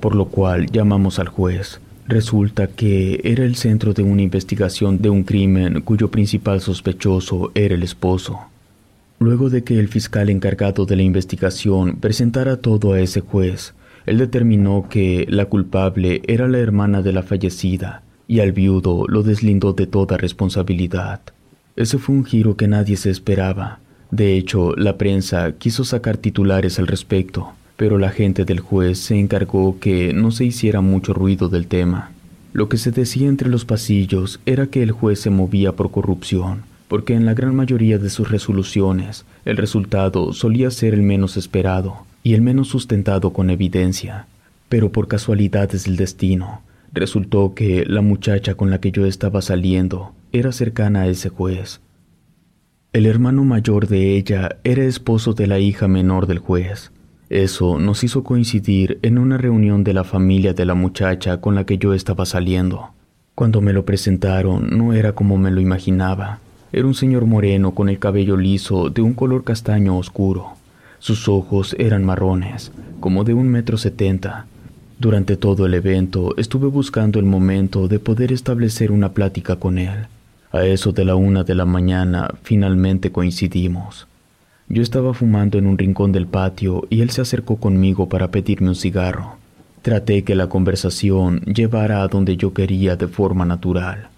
por 0.00 0.16
lo 0.16 0.26
cual 0.26 0.66
llamamos 0.66 1.20
al 1.20 1.28
juez. 1.28 1.80
Resulta 2.08 2.66
que 2.66 3.20
era 3.22 3.44
el 3.44 3.54
centro 3.54 3.92
de 3.92 4.02
una 4.02 4.22
investigación 4.22 4.98
de 4.98 5.10
un 5.10 5.22
crimen 5.22 5.82
cuyo 5.82 6.10
principal 6.10 6.60
sospechoso 6.60 7.52
era 7.54 7.74
el 7.76 7.84
esposo. 7.84 8.38
Luego 9.20 9.50
de 9.50 9.62
que 9.62 9.78
el 9.78 9.88
fiscal 9.88 10.30
encargado 10.30 10.84
de 10.84 10.96
la 10.96 11.02
investigación 11.02 11.96
presentara 11.96 12.56
todo 12.56 12.92
a 12.92 13.00
ese 13.00 13.20
juez, 13.20 13.72
él 14.04 14.18
determinó 14.18 14.88
que 14.90 15.26
la 15.28 15.46
culpable 15.46 16.22
era 16.26 16.48
la 16.48 16.58
hermana 16.58 17.02
de 17.02 17.12
la 17.12 17.22
fallecida 17.22 18.02
y 18.28 18.40
al 18.40 18.52
viudo 18.52 19.04
lo 19.08 19.22
deslindó 19.22 19.72
de 19.72 19.86
toda 19.86 20.16
responsabilidad. 20.16 21.20
Ese 21.76 21.98
fue 21.98 22.14
un 22.14 22.24
giro 22.24 22.56
que 22.56 22.68
nadie 22.68 22.96
se 22.96 23.10
esperaba. 23.10 23.80
De 24.10 24.36
hecho, 24.36 24.74
la 24.76 24.96
prensa 24.96 25.52
quiso 25.52 25.84
sacar 25.84 26.16
titulares 26.16 26.78
al 26.78 26.86
respecto, 26.86 27.52
pero 27.76 27.98
la 27.98 28.10
gente 28.10 28.44
del 28.44 28.60
juez 28.60 28.98
se 28.98 29.18
encargó 29.18 29.78
que 29.78 30.12
no 30.12 30.30
se 30.30 30.44
hiciera 30.44 30.80
mucho 30.80 31.12
ruido 31.12 31.48
del 31.48 31.66
tema. 31.66 32.10
Lo 32.52 32.68
que 32.68 32.78
se 32.78 32.90
decía 32.90 33.28
entre 33.28 33.50
los 33.50 33.64
pasillos 33.64 34.40
era 34.46 34.68
que 34.68 34.82
el 34.82 34.92
juez 34.92 35.20
se 35.20 35.30
movía 35.30 35.72
por 35.72 35.90
corrupción, 35.90 36.62
porque 36.88 37.14
en 37.14 37.26
la 37.26 37.34
gran 37.34 37.54
mayoría 37.54 37.98
de 37.98 38.08
sus 38.08 38.30
resoluciones 38.30 39.26
el 39.44 39.58
resultado 39.58 40.32
solía 40.32 40.70
ser 40.70 40.94
el 40.94 41.02
menos 41.02 41.36
esperado, 41.36 42.06
y 42.22 42.34
el 42.34 42.42
menos 42.42 42.68
sustentado 42.68 43.32
con 43.32 43.50
evidencia, 43.50 44.26
pero 44.68 44.90
por 44.90 45.06
casualidades 45.06 45.84
del 45.84 45.96
destino, 45.96 46.62
resultó 46.96 47.54
que 47.54 47.84
la 47.86 48.00
muchacha 48.00 48.54
con 48.54 48.70
la 48.70 48.80
que 48.80 48.90
yo 48.90 49.06
estaba 49.06 49.42
saliendo 49.42 50.12
era 50.32 50.50
cercana 50.50 51.02
a 51.02 51.06
ese 51.06 51.28
juez. 51.28 51.80
El 52.92 53.06
hermano 53.06 53.44
mayor 53.44 53.86
de 53.86 54.16
ella 54.16 54.56
era 54.64 54.82
esposo 54.82 55.34
de 55.34 55.46
la 55.46 55.58
hija 55.58 55.86
menor 55.86 56.26
del 56.26 56.38
juez. 56.38 56.90
Eso 57.28 57.78
nos 57.78 58.02
hizo 58.04 58.24
coincidir 58.24 58.98
en 59.02 59.18
una 59.18 59.36
reunión 59.36 59.84
de 59.84 59.92
la 59.92 60.04
familia 60.04 60.54
de 60.54 60.64
la 60.64 60.74
muchacha 60.74 61.40
con 61.40 61.54
la 61.54 61.66
que 61.66 61.76
yo 61.76 61.92
estaba 61.92 62.24
saliendo. 62.24 62.90
Cuando 63.34 63.60
me 63.60 63.74
lo 63.74 63.84
presentaron 63.84 64.70
no 64.78 64.94
era 64.94 65.12
como 65.12 65.36
me 65.36 65.50
lo 65.50 65.60
imaginaba. 65.60 66.38
Era 66.72 66.86
un 66.86 66.94
señor 66.94 67.26
moreno 67.26 67.74
con 67.74 67.88
el 67.90 67.98
cabello 67.98 68.36
liso 68.36 68.88
de 68.88 69.02
un 69.02 69.12
color 69.12 69.44
castaño 69.44 69.98
oscuro. 69.98 70.52
Sus 70.98 71.28
ojos 71.28 71.76
eran 71.78 72.04
marrones, 72.04 72.72
como 73.00 73.24
de 73.24 73.34
un 73.34 73.48
metro 73.48 73.76
setenta. 73.76 74.46
Durante 74.98 75.36
todo 75.36 75.66
el 75.66 75.74
evento 75.74 76.34
estuve 76.38 76.68
buscando 76.68 77.18
el 77.18 77.26
momento 77.26 77.86
de 77.86 77.98
poder 77.98 78.32
establecer 78.32 78.90
una 78.90 79.12
plática 79.12 79.56
con 79.56 79.76
él. 79.76 80.06
A 80.52 80.64
eso 80.64 80.92
de 80.92 81.04
la 81.04 81.16
una 81.16 81.44
de 81.44 81.54
la 81.54 81.66
mañana 81.66 82.30
finalmente 82.42 83.12
coincidimos. 83.12 84.06
Yo 84.68 84.82
estaba 84.82 85.12
fumando 85.12 85.58
en 85.58 85.66
un 85.66 85.76
rincón 85.76 86.12
del 86.12 86.26
patio 86.26 86.86
y 86.88 87.02
él 87.02 87.10
se 87.10 87.20
acercó 87.20 87.56
conmigo 87.56 88.08
para 88.08 88.30
pedirme 88.30 88.68
un 88.68 88.74
cigarro. 88.74 89.36
Traté 89.82 90.24
que 90.24 90.34
la 90.34 90.48
conversación 90.48 91.40
llevara 91.40 92.02
a 92.02 92.08
donde 92.08 92.38
yo 92.38 92.54
quería 92.54 92.96
de 92.96 93.06
forma 93.06 93.44
natural. 93.44 94.08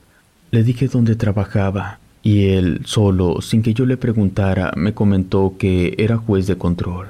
Le 0.53 0.63
dije 0.63 0.87
dónde 0.87 1.17
trabajaba 1.17 1.99
y 2.23 2.51
él, 2.51 2.83
solo, 2.85 3.41
sin 3.43 3.63
que 3.63 3.75
yo 3.75 3.85
le 3.85 3.97
preguntara, 3.97 4.73
me 4.77 4.95
comentó 4.95 5.57
que 5.59 5.95
era 5.99 6.17
juez 6.17 6.47
de 6.47 6.57
control. 6.57 7.09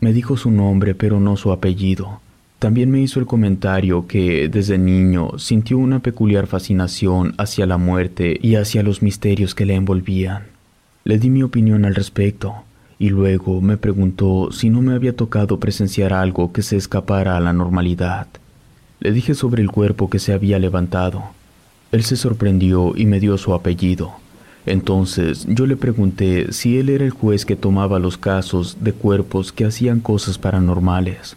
Me 0.00 0.12
dijo 0.12 0.36
su 0.36 0.50
nombre, 0.50 0.94
pero 0.94 1.18
no 1.18 1.36
su 1.36 1.50
apellido. 1.50 2.20
También 2.64 2.90
me 2.90 3.02
hizo 3.02 3.20
el 3.20 3.26
comentario 3.26 4.06
que 4.06 4.48
desde 4.48 4.78
niño 4.78 5.38
sintió 5.38 5.76
una 5.76 5.98
peculiar 5.98 6.46
fascinación 6.46 7.34
hacia 7.36 7.66
la 7.66 7.76
muerte 7.76 8.38
y 8.40 8.54
hacia 8.54 8.82
los 8.82 9.02
misterios 9.02 9.54
que 9.54 9.66
le 9.66 9.74
envolvían. 9.74 10.44
Le 11.04 11.18
di 11.18 11.28
mi 11.28 11.42
opinión 11.42 11.84
al 11.84 11.94
respecto, 11.94 12.54
y 12.98 13.10
luego 13.10 13.60
me 13.60 13.76
preguntó 13.76 14.50
si 14.50 14.70
no 14.70 14.80
me 14.80 14.94
había 14.94 15.14
tocado 15.14 15.60
presenciar 15.60 16.14
algo 16.14 16.54
que 16.54 16.62
se 16.62 16.78
escapara 16.78 17.36
a 17.36 17.40
la 17.40 17.52
normalidad. 17.52 18.28
Le 18.98 19.12
dije 19.12 19.34
sobre 19.34 19.60
el 19.60 19.70
cuerpo 19.70 20.08
que 20.08 20.18
se 20.18 20.32
había 20.32 20.58
levantado. 20.58 21.22
Él 21.92 22.02
se 22.02 22.16
sorprendió 22.16 22.94
y 22.96 23.04
me 23.04 23.20
dio 23.20 23.36
su 23.36 23.52
apellido. 23.52 24.12
Entonces 24.64 25.44
yo 25.50 25.66
le 25.66 25.76
pregunté 25.76 26.50
si 26.54 26.78
él 26.78 26.88
era 26.88 27.04
el 27.04 27.10
juez 27.10 27.44
que 27.44 27.56
tomaba 27.56 27.98
los 27.98 28.16
casos 28.16 28.78
de 28.80 28.94
cuerpos 28.94 29.52
que 29.52 29.66
hacían 29.66 30.00
cosas 30.00 30.38
paranormales. 30.38 31.36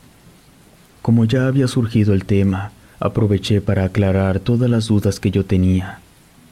Como 1.01 1.25
ya 1.25 1.47
había 1.47 1.67
surgido 1.67 2.13
el 2.13 2.25
tema, 2.25 2.71
aproveché 2.99 3.61
para 3.61 3.85
aclarar 3.85 4.39
todas 4.39 4.69
las 4.69 4.87
dudas 4.87 5.19
que 5.19 5.31
yo 5.31 5.45
tenía. 5.45 5.99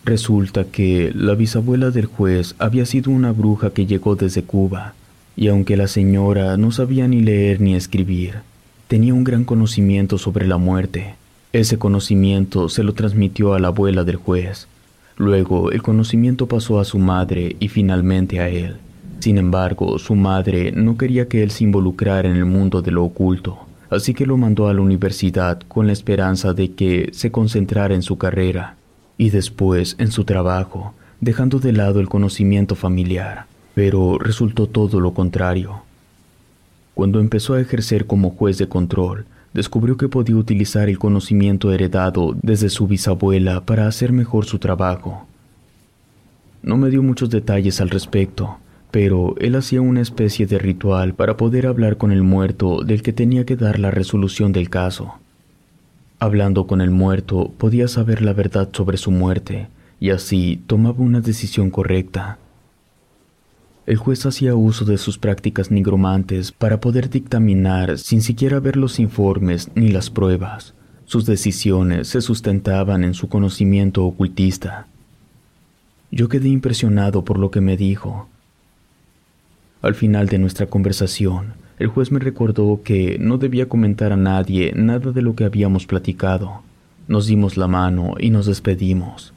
Resulta 0.04 0.66
que 0.66 1.12
la 1.16 1.34
bisabuela 1.34 1.92
del 1.92 2.06
juez 2.06 2.56
había 2.60 2.86
sido 2.86 3.12
una 3.12 3.32
bruja 3.32 3.72
que 3.72 3.86
llegó 3.86 4.16
desde 4.16 4.44
Cuba, 4.44 4.94
y 5.36 5.48
aunque 5.48 5.78
la 5.78 5.88
señora 5.88 6.58
no 6.58 6.72
sabía 6.72 7.08
ni 7.08 7.22
leer 7.22 7.60
ni 7.60 7.76
escribir, 7.76 8.36
tenía 8.88 9.14
un 9.14 9.24
gran 9.24 9.44
conocimiento 9.44 10.18
sobre 10.18 10.48
la 10.48 10.58
muerte. 10.58 11.16
Ese 11.54 11.78
conocimiento 11.78 12.70
se 12.70 12.84
lo 12.84 12.94
transmitió 12.94 13.54
a 13.54 13.60
la 13.60 13.70
abuela 13.70 14.04
del 14.04 14.18
juez, 14.18 14.68
Luego 15.18 15.72
el 15.72 15.82
conocimiento 15.82 16.48
pasó 16.48 16.80
a 16.80 16.84
su 16.86 17.00
madre 17.00 17.56
y 17.60 17.70
finalmente 17.70 18.42
a 18.42 18.50
él. 18.50 18.76
Sin 19.20 19.38
embargo, 19.38 19.98
su 19.98 20.14
madre 20.14 20.74
no 20.74 20.98
quería 20.98 21.30
que 21.30 21.42
él 21.42 21.52
se 21.52 21.64
involucrara 21.64 22.30
en 22.30 22.36
el 22.36 22.46
mundo 22.46 22.82
de 22.82 22.92
lo 22.92 23.06
oculto, 23.06 23.60
así 23.96 24.14
que 24.14 24.26
lo 24.26 24.38
mandó 24.38 24.68
a 24.68 24.74
la 24.74 24.82
universidad 24.82 25.60
con 25.68 25.88
la 25.88 25.94
esperanza 25.94 26.54
de 26.54 26.74
que 26.74 27.10
se 27.14 27.32
concentrara 27.32 27.96
en 27.96 28.02
su 28.02 28.18
carrera 28.18 28.76
y 29.18 29.30
después 29.30 29.96
en 29.98 30.12
su 30.12 30.26
trabajo, 30.26 30.94
dejando 31.22 31.60
de 31.60 31.72
lado 31.72 32.00
el 32.00 32.10
conocimiento 32.10 32.76
familiar. 32.76 33.46
Pero 33.74 34.18
resultó 34.18 34.68
todo 34.68 35.00
lo 35.00 35.14
contrario. 35.14 35.82
Cuando 36.94 37.20
empezó 37.20 37.56
a 37.56 37.62
ejercer 37.62 38.06
como 38.06 38.30
juez 38.32 38.58
de 38.58 38.70
control, 38.70 39.26
descubrió 39.54 39.98
que 39.98 40.10
podía 40.10 40.36
utilizar 40.36 40.90
el 40.90 41.00
conocimiento 41.00 41.72
heredado 41.72 42.36
desde 42.42 42.70
su 42.70 42.88
bisabuela 42.88 43.66
para 43.66 43.88
hacer 43.88 44.12
mejor 44.12 44.46
su 44.46 44.60
trabajo. 44.60 45.28
No 46.62 46.78
me 46.78 46.90
dio 46.90 47.04
muchos 47.04 47.30
detalles 47.30 47.80
al 47.80 47.90
respecto, 47.90 48.58
pero 48.92 49.36
él 49.40 49.56
hacía 49.56 49.82
una 49.82 50.02
especie 50.02 50.46
de 50.46 50.58
ritual 50.58 51.14
para 51.14 51.38
poder 51.38 51.68
hablar 51.68 51.98
con 51.98 52.12
el 52.12 52.24
muerto 52.24 52.84
del 52.84 53.02
que 53.02 53.14
tenía 53.14 53.46
que 53.46 53.56
dar 53.56 53.80
la 53.80 53.92
resolución 53.92 54.52
del 54.52 54.70
caso. 54.70 55.16
Hablando 56.20 56.66
con 56.66 56.82
el 56.82 56.92
muerto 56.92 57.52
podía 57.58 57.88
saber 57.88 58.22
la 58.22 58.34
verdad 58.34 58.70
sobre 58.72 58.98
su 58.98 59.12
muerte 59.12 59.68
y 60.00 60.12
así 60.12 60.62
tomaba 60.68 61.00
una 61.00 61.22
decisión 61.22 61.70
correcta. 61.70 62.38
El 63.86 63.98
juez 63.98 64.26
hacía 64.26 64.56
uso 64.56 64.84
de 64.86 64.98
sus 64.98 65.18
prácticas 65.18 65.70
nigromantes 65.70 66.52
para 66.52 66.80
poder 66.80 67.10
dictaminar 67.10 68.00
sin 68.00 68.22
siquiera 68.22 68.60
ver 68.60 68.78
los 68.78 69.00
informes 69.00 69.70
ni 69.76 69.90
las 69.90 70.10
pruebas. 70.10 70.74
Sus 71.06 71.26
decisiones 71.28 72.08
se 72.08 72.22
sustentaban 72.22 73.04
en 73.04 73.14
su 73.14 73.30
conocimiento 73.30 74.04
ocultista. 74.06 74.88
Yo 76.10 76.30
quedé 76.30 76.50
impresionado 76.50 77.24
por 77.24 77.38
lo 77.38 77.52
que 77.52 77.62
me 77.62 77.78
dijo. 77.78 78.28
Al 79.86 79.94
final 79.94 80.28
de 80.30 80.40
nuestra 80.40 80.66
conversación, 80.66 81.54
el 81.78 81.90
juez 81.90 82.12
me 82.12 82.18
recordó 82.18 82.82
que 82.84 83.18
no 83.20 83.38
debía 83.38 83.70
comentar 83.70 84.12
a 84.12 84.18
nadie 84.18 84.74
nada 84.76 85.12
de 85.12 85.22
lo 85.22 85.36
que 85.36 85.46
habíamos 85.46 85.86
platicado. 85.86 86.64
Nos 87.08 87.28
dimos 87.28 87.56
la 87.56 87.68
mano 87.68 88.16
y 88.20 88.32
nos 88.32 88.48
despedimos. 88.48 89.32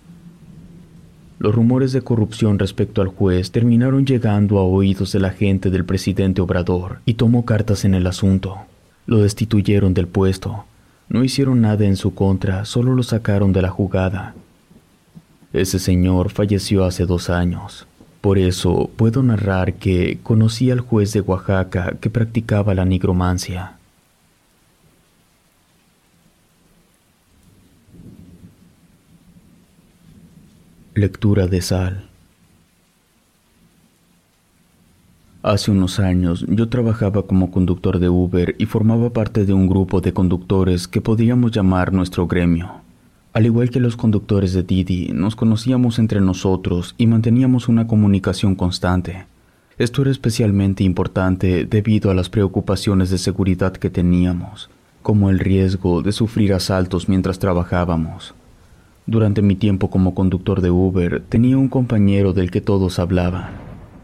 Los 1.38 1.55
rumores 1.55 1.93
de 1.93 2.00
corrupción 2.00 2.59
respecto 2.59 3.02
al 3.02 3.09
juez 3.09 3.50
terminaron 3.50 4.07
llegando 4.07 4.59
a 4.59 4.62
oídos 4.62 5.12
de 5.12 5.21
la 5.21 5.33
gente 5.33 5.69
del 5.69 5.85
presidente 5.85 6.40
Obrador 6.40 7.00
y 7.05 7.12
tomó 7.12 7.45
cartas 7.45 7.85
en 7.85 7.93
el 7.93 8.07
asunto. 8.07 8.57
Lo 9.05 9.19
destituyeron 9.19 9.93
del 9.93 10.09
puesto. 10.09 10.64
No 11.11 11.25
hicieron 11.25 11.61
nada 11.61 11.85
en 11.85 11.97
su 11.97 12.14
contra, 12.14 12.64
solo 12.64 12.95
lo 12.95 13.02
sacaron 13.02 13.52
de 13.52 13.61
la 13.61 13.69
jugada. 13.69 14.35
Ese 15.52 15.78
señor 15.78 16.31
falleció 16.31 16.87
hace 16.87 17.05
dos 17.05 17.28
años. 17.28 17.87
Por 18.20 18.38
eso 18.38 18.90
puedo 18.96 19.22
narrar 19.22 19.75
que 19.75 20.18
conocí 20.22 20.70
al 20.70 20.80
juez 20.80 21.12
de 21.12 21.20
Oaxaca 21.20 21.96
que 22.00 22.10
practicaba 22.10 22.75
la 22.75 22.84
nigromancia. 22.84 23.75
Lectura 30.94 31.46
de 31.46 31.62
sal. 31.62 32.08
Hace 35.44 35.70
unos 35.70 36.00
años 36.00 36.44
yo 36.48 36.68
trabajaba 36.68 37.22
como 37.22 37.52
conductor 37.52 38.00
de 38.00 38.08
Uber 38.08 38.56
y 38.58 38.66
formaba 38.66 39.10
parte 39.10 39.44
de 39.44 39.52
un 39.52 39.68
grupo 39.68 40.00
de 40.00 40.12
conductores 40.12 40.88
que 40.88 41.00
podíamos 41.00 41.52
llamar 41.52 41.92
nuestro 41.92 42.26
gremio. 42.26 42.88
Al 43.38 43.47
igual 43.47 43.71
que 43.71 43.78
los 43.78 43.95
conductores 43.95 44.52
de 44.52 44.64
Didi, 44.64 45.12
nos 45.14 45.37
conocíamos 45.37 46.00
entre 46.00 46.21
nosotros 46.21 46.97
y 46.99 47.07
manteníamos 47.07 47.68
una 47.68 47.87
comunicación 47.87 48.57
constante. 48.57 49.26
Esto 49.78 50.02
era 50.02 50.11
especialmente 50.11 50.83
importante 50.83 51.64
debido 51.64 52.11
a 52.11 52.14
las 52.14 52.30
preocupaciones 52.30 53.11
de 53.11 53.18
seguridad 53.18 53.75
que 53.75 53.90
teníamos, 53.90 54.71
como 55.02 55.30
el 55.30 55.38
riesgo 55.38 56.02
de 56.02 56.11
sufrir 56.11 56.52
asaltos 56.52 57.09
mientras 57.09 57.38
trabajábamos. 57.38 58.35
Durante 59.07 59.40
mi 59.40 59.54
tiempo 59.54 59.88
como 59.88 60.16
conductor 60.16 60.61
de 60.61 60.73
Uber, 60.73 61.23
tenía 61.28 61.59
un 61.59 61.68
compañero 61.68 62.33
del 62.33 62.50
que 62.50 62.61
todos 62.61 62.99
hablaban. 62.99 63.50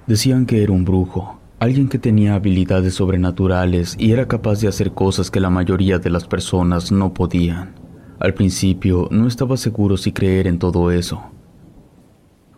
Decían 0.06 0.46
que 0.46 0.62
era 0.62 0.70
un 0.70 0.84
brujo, 0.84 1.40
alguien 1.58 1.88
que 1.88 1.98
tenía 1.98 2.36
habilidades 2.36 2.94
sobrenaturales 2.94 3.96
y 3.98 4.12
era 4.12 4.28
capaz 4.28 4.60
de 4.60 4.68
hacer 4.68 4.92
cosas 4.92 5.32
que 5.32 5.40
la 5.40 5.50
mayoría 5.50 5.98
de 5.98 6.10
las 6.10 6.24
personas 6.24 6.92
no 6.92 7.12
podían. 7.12 7.82
Al 8.24 8.32
principio 8.32 9.06
no 9.10 9.26
estaba 9.26 9.58
seguro 9.58 9.98
si 9.98 10.10
creer 10.10 10.46
en 10.46 10.58
todo 10.58 10.90
eso. 10.90 11.24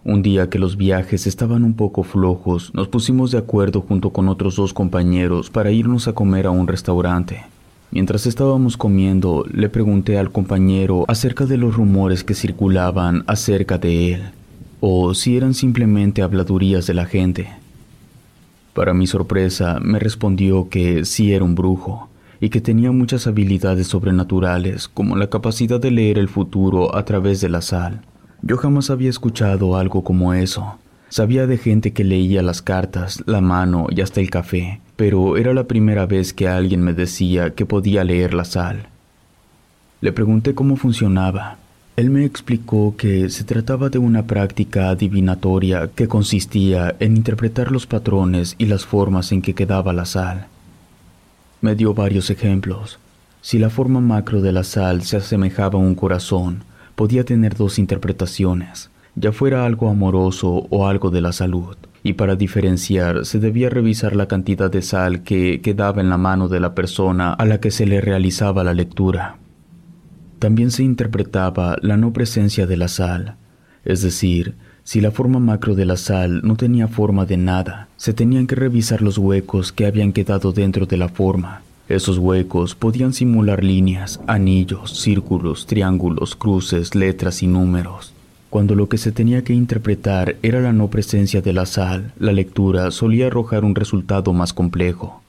Un 0.04 0.22
día 0.22 0.48
que 0.48 0.60
los 0.60 0.76
viajes 0.76 1.26
estaban 1.26 1.64
un 1.64 1.74
poco 1.74 2.04
flojos, 2.04 2.72
nos 2.72 2.86
pusimos 2.86 3.32
de 3.32 3.38
acuerdo 3.38 3.80
junto 3.80 4.10
con 4.10 4.28
otros 4.28 4.54
dos 4.54 4.72
compañeros 4.72 5.50
para 5.50 5.72
irnos 5.72 6.06
a 6.06 6.12
comer 6.12 6.46
a 6.46 6.52
un 6.52 6.68
restaurante. 6.68 7.42
Mientras 7.90 8.26
estábamos 8.26 8.76
comiendo, 8.76 9.44
le 9.52 9.68
pregunté 9.68 10.20
al 10.20 10.30
compañero 10.30 11.04
acerca 11.08 11.46
de 11.46 11.56
los 11.56 11.74
rumores 11.74 12.22
que 12.22 12.34
circulaban 12.34 13.24
acerca 13.26 13.76
de 13.76 14.14
él, 14.14 14.22
o 14.78 15.14
si 15.14 15.36
eran 15.36 15.52
simplemente 15.52 16.22
habladurías 16.22 16.86
de 16.86 16.94
la 16.94 17.06
gente. 17.06 17.48
Para 18.72 18.94
mi 18.94 19.08
sorpresa, 19.08 19.80
me 19.82 19.98
respondió 19.98 20.68
que 20.68 21.04
sí 21.04 21.32
era 21.32 21.44
un 21.44 21.56
brujo 21.56 22.08
y 22.40 22.48
que 22.50 22.60
tenía 22.60 22.92
muchas 22.92 23.26
habilidades 23.26 23.86
sobrenaturales, 23.86 24.88
como 24.88 25.16
la 25.16 25.28
capacidad 25.28 25.80
de 25.80 25.90
leer 25.90 26.18
el 26.18 26.28
futuro 26.28 26.96
a 26.96 27.04
través 27.04 27.40
de 27.40 27.48
la 27.48 27.62
sal. 27.62 28.02
Yo 28.42 28.56
jamás 28.56 28.90
había 28.90 29.10
escuchado 29.10 29.76
algo 29.76 30.04
como 30.04 30.34
eso. 30.34 30.78
Sabía 31.08 31.46
de 31.46 31.56
gente 31.56 31.92
que 31.92 32.04
leía 32.04 32.42
las 32.42 32.62
cartas, 32.62 33.22
la 33.26 33.40
mano 33.40 33.86
y 33.90 34.00
hasta 34.00 34.20
el 34.20 34.30
café, 34.30 34.80
pero 34.96 35.36
era 35.36 35.54
la 35.54 35.64
primera 35.64 36.06
vez 36.06 36.32
que 36.32 36.48
alguien 36.48 36.82
me 36.82 36.92
decía 36.92 37.54
que 37.54 37.64
podía 37.64 38.04
leer 38.04 38.34
la 38.34 38.44
sal. 38.44 38.88
Le 40.00 40.12
pregunté 40.12 40.54
cómo 40.54 40.76
funcionaba. 40.76 41.58
Él 41.96 42.10
me 42.10 42.24
explicó 42.24 42.94
que 42.96 43.30
se 43.30 43.44
trataba 43.44 43.88
de 43.88 43.98
una 43.98 44.26
práctica 44.26 44.90
adivinatoria 44.90 45.88
que 45.94 46.08
consistía 46.08 46.94
en 47.00 47.16
interpretar 47.16 47.72
los 47.72 47.86
patrones 47.86 48.54
y 48.58 48.66
las 48.66 48.84
formas 48.84 49.32
en 49.32 49.40
que 49.40 49.54
quedaba 49.54 49.94
la 49.94 50.04
sal. 50.04 50.48
Me 51.66 51.74
dio 51.74 51.94
varios 51.94 52.30
ejemplos. 52.30 53.00
Si 53.40 53.58
la 53.58 53.70
forma 53.70 54.00
macro 54.00 54.40
de 54.40 54.52
la 54.52 54.62
sal 54.62 55.02
se 55.02 55.16
asemejaba 55.16 55.80
a 55.80 55.82
un 55.82 55.96
corazón, 55.96 56.62
podía 56.94 57.24
tener 57.24 57.56
dos 57.56 57.80
interpretaciones, 57.80 58.88
ya 59.16 59.32
fuera 59.32 59.66
algo 59.66 59.88
amoroso 59.88 60.68
o 60.70 60.86
algo 60.86 61.10
de 61.10 61.22
la 61.22 61.32
salud 61.32 61.76
y 62.04 62.12
para 62.12 62.36
diferenciar 62.36 63.26
se 63.26 63.40
debía 63.40 63.68
revisar 63.68 64.14
la 64.14 64.28
cantidad 64.28 64.70
de 64.70 64.80
sal 64.80 65.24
que 65.24 65.60
quedaba 65.60 66.00
en 66.00 66.08
la 66.08 66.18
mano 66.18 66.46
de 66.46 66.60
la 66.60 66.72
persona 66.76 67.32
a 67.32 67.44
la 67.44 67.58
que 67.58 67.72
se 67.72 67.84
le 67.84 68.00
realizaba 68.00 68.62
la 68.62 68.72
lectura. 68.72 69.38
También 70.38 70.70
se 70.70 70.84
interpretaba 70.84 71.78
la 71.82 71.96
no 71.96 72.12
presencia 72.12 72.68
de 72.68 72.76
la 72.76 72.86
sal, 72.86 73.38
es 73.84 74.02
decir, 74.02 74.54
si 74.86 75.00
la 75.00 75.10
forma 75.10 75.40
macro 75.40 75.74
de 75.74 75.84
la 75.84 75.96
sal 75.96 76.42
no 76.44 76.54
tenía 76.54 76.86
forma 76.86 77.26
de 77.26 77.36
nada, 77.36 77.88
se 77.96 78.12
tenían 78.12 78.46
que 78.46 78.54
revisar 78.54 79.02
los 79.02 79.18
huecos 79.18 79.72
que 79.72 79.84
habían 79.84 80.12
quedado 80.12 80.52
dentro 80.52 80.86
de 80.86 80.96
la 80.96 81.08
forma. 81.08 81.62
Esos 81.88 82.18
huecos 82.18 82.76
podían 82.76 83.12
simular 83.12 83.64
líneas, 83.64 84.20
anillos, 84.28 84.96
círculos, 84.96 85.66
triángulos, 85.66 86.36
cruces, 86.36 86.94
letras 86.94 87.42
y 87.42 87.48
números. 87.48 88.12
Cuando 88.48 88.76
lo 88.76 88.88
que 88.88 88.96
se 88.96 89.10
tenía 89.10 89.42
que 89.42 89.54
interpretar 89.54 90.36
era 90.44 90.60
la 90.60 90.72
no 90.72 90.86
presencia 90.86 91.42
de 91.42 91.52
la 91.52 91.66
sal, 91.66 92.12
la 92.20 92.30
lectura 92.30 92.92
solía 92.92 93.26
arrojar 93.26 93.64
un 93.64 93.74
resultado 93.74 94.32
más 94.32 94.52
complejo. 94.52 95.20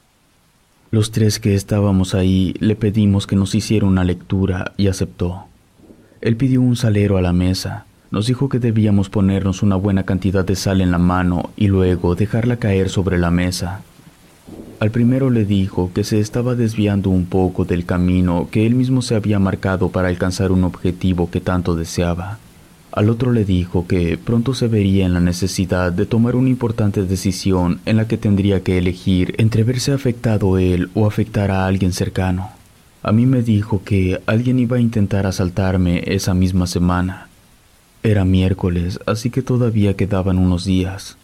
Los 0.91 1.10
tres 1.10 1.39
que 1.39 1.55
estábamos 1.55 2.13
ahí 2.13 2.53
le 2.60 2.75
pedimos 2.75 3.25
que 3.25 3.36
nos 3.36 3.55
hiciera 3.55 3.88
una 3.88 4.03
lectura 4.03 4.73
y 4.77 4.86
aceptó. 4.86 5.45
Él 6.21 6.38
pidió 6.38 6.62
un 6.62 6.75
salero 6.75 7.17
a 7.17 7.23
la 7.23 7.34
mesa, 7.34 7.87
nos 8.11 8.27
dijo 8.27 8.49
que 8.49 8.59
debíamos 8.59 9.09
ponernos 9.09 9.63
una 9.63 9.75
buena 9.75 10.03
cantidad 10.03 10.45
de 10.45 10.55
sal 10.55 10.81
en 10.81 10.91
la 10.91 10.97
mano 10.97 11.49
y 11.55 11.67
luego 11.67 12.15
dejarla 12.15 12.57
caer 12.57 12.89
sobre 12.89 13.17
la 13.17 13.31
mesa. 13.31 13.81
Al 14.79 14.91
primero 14.91 15.29
le 15.29 15.43
dijo 15.43 15.91
que 15.93 16.03
se 16.03 16.19
estaba 16.19 16.53
desviando 16.53 17.09
un 17.09 17.25
poco 17.25 17.65
del 17.65 17.85
camino 17.85 18.47
que 18.51 18.65
él 18.65 18.75
mismo 18.75 19.01
se 19.01 19.15
había 19.15 19.39
marcado 19.39 19.89
para 19.89 20.07
alcanzar 20.07 20.51
un 20.51 20.63
objetivo 20.63 21.31
que 21.31 21.41
tanto 21.41 21.75
deseaba. 21.75 22.37
Al 22.91 23.09
otro 23.09 23.31
le 23.31 23.43
dijo 23.43 23.85
que 23.87 24.17
pronto 24.17 24.53
se 24.53 24.67
vería 24.67 25.05
en 25.05 25.13
la 25.13 25.19
necesidad 25.19 25.91
de 25.91 26.05
tomar 26.05 26.35
una 26.35 26.49
importante 26.49 27.03
decisión 27.03 27.79
en 27.85 27.97
la 27.97 28.07
que 28.07 28.17
tendría 28.17 28.63
que 28.63 28.77
elegir 28.77 29.35
entre 29.37 29.63
verse 29.63 29.91
afectado 29.91 30.57
él 30.57 30.89
o 30.93 31.05
afectar 31.05 31.51
a 31.51 31.65
alguien 31.65 31.91
cercano. 31.91 32.49
A 33.03 33.11
mí 33.11 33.25
me 33.25 33.41
dijo 33.41 33.83
que 33.83 34.21
alguien 34.25 34.59
iba 34.59 34.77
a 34.77 34.81
intentar 34.81 35.25
asaltarme 35.25 36.03
esa 36.05 36.33
misma 36.33 36.67
semana. 36.67 37.26
Era 38.03 38.25
miércoles, 38.25 38.99
así 39.05 39.29
que 39.29 39.41
todavía 39.41 39.95
quedaban 39.95 40.38
unos 40.38 40.65
días. 40.65 41.17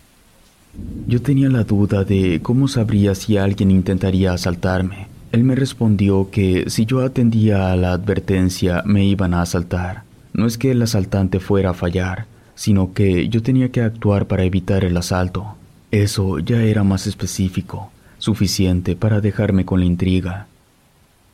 Yo 1.07 1.21
tenía 1.21 1.49
la 1.49 1.63
duda 1.63 2.03
de 2.03 2.39
cómo 2.41 2.67
sabría 2.67 3.15
si 3.15 3.37
alguien 3.37 3.71
intentaría 3.71 4.33
asaltarme. 4.33 5.07
Él 5.31 5.43
me 5.43 5.55
respondió 5.55 6.29
que 6.31 6.65
si 6.69 6.85
yo 6.85 7.01
atendía 7.01 7.71
a 7.71 7.75
la 7.75 7.93
advertencia 7.93 8.81
me 8.85 9.05
iban 9.05 9.33
a 9.33 9.41
asaltar. 9.41 10.03
No 10.33 10.47
es 10.47 10.57
que 10.57 10.71
el 10.71 10.81
asaltante 10.81 11.39
fuera 11.39 11.71
a 11.71 11.73
fallar, 11.75 12.25
sino 12.55 12.93
que 12.93 13.29
yo 13.29 13.41
tenía 13.43 13.69
que 13.69 13.81
actuar 13.81 14.27
para 14.27 14.43
evitar 14.43 14.83
el 14.83 14.97
asalto. 14.97 15.55
Eso 15.91 16.39
ya 16.39 16.61
era 16.63 16.83
más 16.83 17.05
específico, 17.05 17.91
suficiente 18.17 18.95
para 18.95 19.21
dejarme 19.21 19.65
con 19.65 19.79
la 19.79 19.85
intriga. 19.85 20.47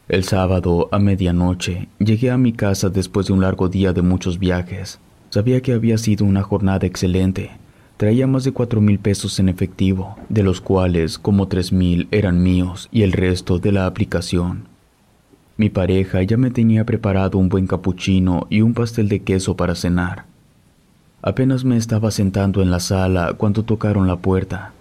El 0.10 0.24
sábado, 0.24 0.90
a 0.92 1.00
medianoche, 1.00 1.88
llegué 2.00 2.32
a 2.32 2.38
mi 2.38 2.52
casa 2.52 2.90
después 2.90 3.28
de 3.28 3.34
un 3.34 3.42
largo 3.42 3.70
día 3.70 3.94
de 3.94 4.02
muchos 4.02 4.40
viajes. 4.40 5.00
Sabía 5.30 5.62
que 5.62 5.74
había 5.74 5.98
sido 6.00 6.26
una 6.26 6.42
jornada 6.42 6.88
excelente. 6.88 7.52
Traía 7.98 8.26
más 8.26 8.44
de 8.46 8.52
cuatro 8.52 8.82
mil 8.82 8.98
pesos 8.98 9.40
en 9.40 9.48
efectivo, 9.48 10.18
de 10.28 10.42
los 10.42 10.60
cuales 10.60 11.20
como 11.20 11.48
tres 11.48 11.72
mil 11.72 12.08
eran 12.10 12.42
míos 12.42 12.90
y 12.92 13.04
el 13.04 13.12
resto 13.12 13.60
de 13.60 13.72
la 13.72 13.86
aplicación. 13.86 14.68
Mi 15.56 15.70
pareja 15.70 16.24
ya 16.24 16.38
me 16.38 16.50
tenía 16.50 16.84
preparado 16.86 17.38
un 17.38 17.50
buen 17.50 17.68
capuchino 17.68 18.48
y 18.50 18.62
un 18.62 18.74
pastel 18.74 19.08
de 19.08 19.20
queso 19.20 19.56
para 19.56 19.76
cenar. 19.76 20.26
Apenas 21.22 21.64
me 21.66 21.78
estaba 21.78 22.10
sentando 22.10 22.62
en 22.62 22.72
la 22.72 22.80
sala 22.80 23.34
cuando 23.38 23.64
tocaron 23.64 24.08
la 24.08 24.16
puerta. 24.16 24.72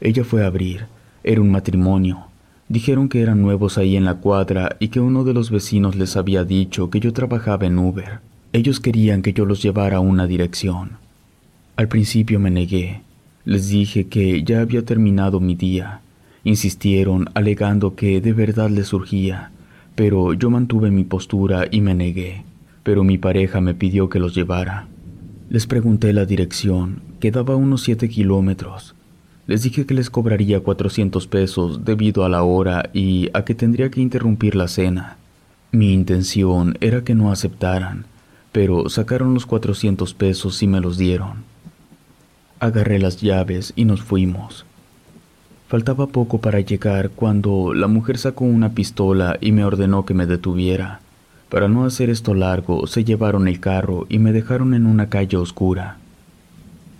Ella 0.00 0.24
fue 0.24 0.42
a 0.42 0.46
abrir. 0.46 0.86
Era 1.22 1.42
un 1.42 1.50
matrimonio. 1.50 2.24
Dijeron 2.68 3.08
que 3.08 3.20
eran 3.20 3.42
nuevos 3.42 3.78
ahí 3.78 3.96
en 3.96 4.06
la 4.06 4.14
cuadra 4.14 4.76
y 4.80 4.88
que 4.88 4.98
uno 4.98 5.22
de 5.22 5.34
los 5.34 5.50
vecinos 5.50 5.94
les 5.94 6.16
había 6.16 6.42
dicho 6.42 6.90
que 6.90 6.98
yo 6.98 7.12
trabajaba 7.12 7.66
en 7.66 7.78
Uber. 7.78 8.31
Ellos 8.52 8.80
querían 8.80 9.22
que 9.22 9.32
yo 9.32 9.44
los 9.44 9.62
llevara 9.62 9.98
a 9.98 10.00
una 10.00 10.26
dirección. 10.26 10.98
Al 11.76 11.88
principio 11.88 12.38
me 12.38 12.50
negué. 12.50 13.00
Les 13.44 13.68
dije 13.68 14.08
que 14.08 14.42
ya 14.44 14.60
había 14.60 14.84
terminado 14.84 15.40
mi 15.40 15.54
día. 15.54 16.00
Insistieron 16.44 17.30
alegando 17.34 17.94
que 17.94 18.20
de 18.20 18.32
verdad 18.32 18.70
les 18.70 18.88
surgía 18.88 19.52
pero 19.94 20.32
yo 20.32 20.50
mantuve 20.50 20.90
mi 20.90 21.04
postura 21.04 21.66
y 21.70 21.80
me 21.80 21.94
negué, 21.94 22.44
pero 22.82 23.04
mi 23.04 23.18
pareja 23.18 23.60
me 23.60 23.74
pidió 23.74 24.08
que 24.08 24.18
los 24.18 24.34
llevara. 24.34 24.88
Les 25.50 25.66
pregunté 25.66 26.12
la 26.12 26.24
dirección, 26.24 27.02
quedaba 27.20 27.56
unos 27.56 27.82
siete 27.82 28.08
kilómetros. 28.08 28.94
Les 29.46 29.62
dije 29.64 29.86
que 29.86 29.94
les 29.94 30.08
cobraría 30.08 30.60
400 30.60 31.26
pesos 31.26 31.84
debido 31.84 32.24
a 32.24 32.28
la 32.28 32.42
hora 32.42 32.90
y 32.94 33.28
a 33.34 33.44
que 33.44 33.54
tendría 33.54 33.90
que 33.90 34.00
interrumpir 34.00 34.54
la 34.54 34.68
cena. 34.68 35.18
Mi 35.72 35.92
intención 35.92 36.76
era 36.80 37.04
que 37.04 37.14
no 37.14 37.32
aceptaran, 37.32 38.06
pero 38.52 38.88
sacaron 38.88 39.34
los 39.34 39.46
400 39.46 40.14
pesos 40.14 40.62
y 40.62 40.66
me 40.66 40.80
los 40.80 40.98
dieron. 40.98 41.44
Agarré 42.60 42.98
las 42.98 43.20
llaves 43.20 43.72
y 43.74 43.86
nos 43.86 44.02
fuimos. 44.02 44.66
Faltaba 45.68 46.06
poco 46.06 46.38
para 46.38 46.60
llegar 46.60 47.10
cuando 47.10 47.72
la 47.72 47.86
mujer 47.86 48.18
sacó 48.18 48.44
una 48.44 48.74
pistola 48.74 49.38
y 49.40 49.52
me 49.52 49.64
ordenó 49.64 50.04
que 50.04 50.12
me 50.12 50.26
detuviera. 50.26 51.00
Para 51.48 51.66
no 51.68 51.84
hacer 51.84 52.10
esto 52.10 52.34
largo, 52.34 52.86
se 52.86 53.04
llevaron 53.04 53.48
el 53.48 53.58
carro 53.58 54.06
y 54.08 54.18
me 54.18 54.32
dejaron 54.32 54.74
en 54.74 54.86
una 54.86 55.08
calle 55.08 55.38
oscura. 55.38 55.96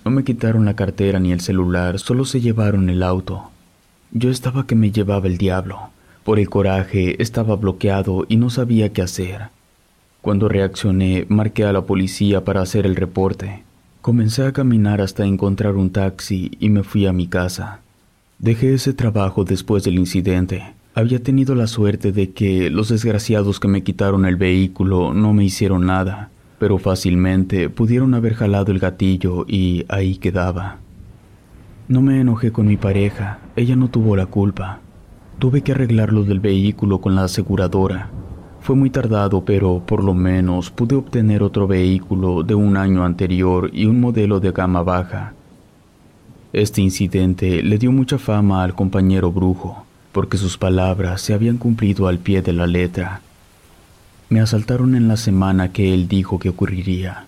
No 0.05 0.11
me 0.11 0.25
quitaron 0.25 0.65
la 0.65 0.75
cartera 0.75 1.21
ni 1.21 1.33
el 1.33 1.41
celular, 1.41 1.99
solo 1.99 2.25
se 2.25 2.41
llevaron 2.41 2.91
el 2.91 3.03
auto. 3.03 3.51
Yo 4.11 4.31
estaba 4.31 4.67
que 4.67 4.75
me 4.75 4.91
llevaba 4.91 5.27
el 5.27 5.39
diablo. 5.39 5.91
Por 6.25 6.39
el 6.39 6.49
coraje 6.49 7.23
estaba 7.23 7.57
bloqueado 7.57 8.25
y 8.29 8.37
no 8.37 8.51
sabía 8.51 8.93
qué 8.93 9.03
hacer. 9.03 9.49
Cuando 10.23 10.49
reaccioné, 10.49 11.27
marqué 11.29 11.65
a 11.65 11.73
la 11.73 11.83
policía 11.83 12.45
para 12.45 12.63
hacer 12.63 12.87
el 12.87 12.95
reporte. 12.95 13.65
Comencé 14.03 14.47
a 14.47 14.53
caminar 14.53 15.01
hasta 15.01 15.27
encontrar 15.27 15.75
un 15.75 15.91
taxi 15.91 16.53
y 16.61 16.69
me 16.69 16.85
fui 16.85 17.07
a 17.07 17.13
mi 17.13 17.27
casa. 17.27 17.81
Dejé 18.39 18.75
ese 18.75 18.93
trabajo 18.95 19.43
después 19.43 19.83
del 19.83 19.99
incidente. 19.99 20.63
Había 20.95 21.21
tenido 21.21 21.57
la 21.57 21.67
suerte 21.67 22.13
de 22.13 22.31
que 22.31 22.71
los 22.71 22.89
desgraciados 22.91 23.59
que 23.59 23.67
me 23.67 23.83
quitaron 23.83 24.25
el 24.25 24.37
vehículo 24.37 25.13
no 25.13 25.33
me 25.33 25.43
hicieron 25.43 25.87
nada, 25.87 26.31
pero 26.61 26.79
fácilmente 26.79 27.69
pudieron 27.69 28.15
haber 28.15 28.35
jalado 28.35 28.71
el 28.71 28.79
gatillo 28.79 29.45
y 29.49 29.87
ahí 29.89 30.19
quedaba. 30.19 30.79
No 31.89 32.01
me 32.01 32.21
enojé 32.21 32.53
con 32.53 32.69
mi 32.69 32.77
pareja, 32.77 33.41
ella 33.57 33.75
no 33.75 33.89
tuvo 33.89 34.15
la 34.15 34.27
culpa. 34.27 34.79
Tuve 35.41 35.63
que 35.63 35.73
arreglar 35.73 36.13
lo 36.13 36.23
del 36.23 36.39
vehículo 36.39 37.01
con 37.01 37.17
la 37.17 37.25
aseguradora. 37.25 38.11
Fue 38.63 38.77
muy 38.77 38.91
tardado, 38.91 39.45
pero 39.45 39.83
por 39.85 40.05
lo 40.05 40.15
menos 40.15 40.71
pude 40.71 40.95
obtener 40.95 41.43
otro 41.43 41.67
vehículo 41.67 42.45
de 42.45 42.55
un 42.55 42.77
año 42.77 43.05
anterior 43.05 43.69
y 43.73 43.87
un 43.87 44.01
modelo 44.01 44.39
de 44.39 44.53
gama 44.53 44.85
baja. 44.85 45.35
Este 46.53 46.81
incidente 46.81 47.65
le 47.65 47.79
dio 47.79 47.91
mucha 47.91 48.19
fama 48.19 48.63
al 48.63 48.77
compañero 48.77 49.33
brujo, 49.33 49.85
porque 50.13 50.37
sus 50.37 50.59
palabras 50.59 51.23
se 51.23 51.35
habían 51.35 51.57
cumplido 51.57 52.07
al 52.07 52.19
pie 52.19 52.41
de 52.41 52.53
la 52.53 52.69
letra. 52.69 53.21
Me 54.29 54.41
asaltaron 54.41 54.95
en 54.95 55.09
la 55.09 55.17
semana 55.17 55.73
que 55.73 55.93
él 55.93 56.07
dijo 56.07 56.39
que 56.39 56.51
ocurriría. 56.51 57.27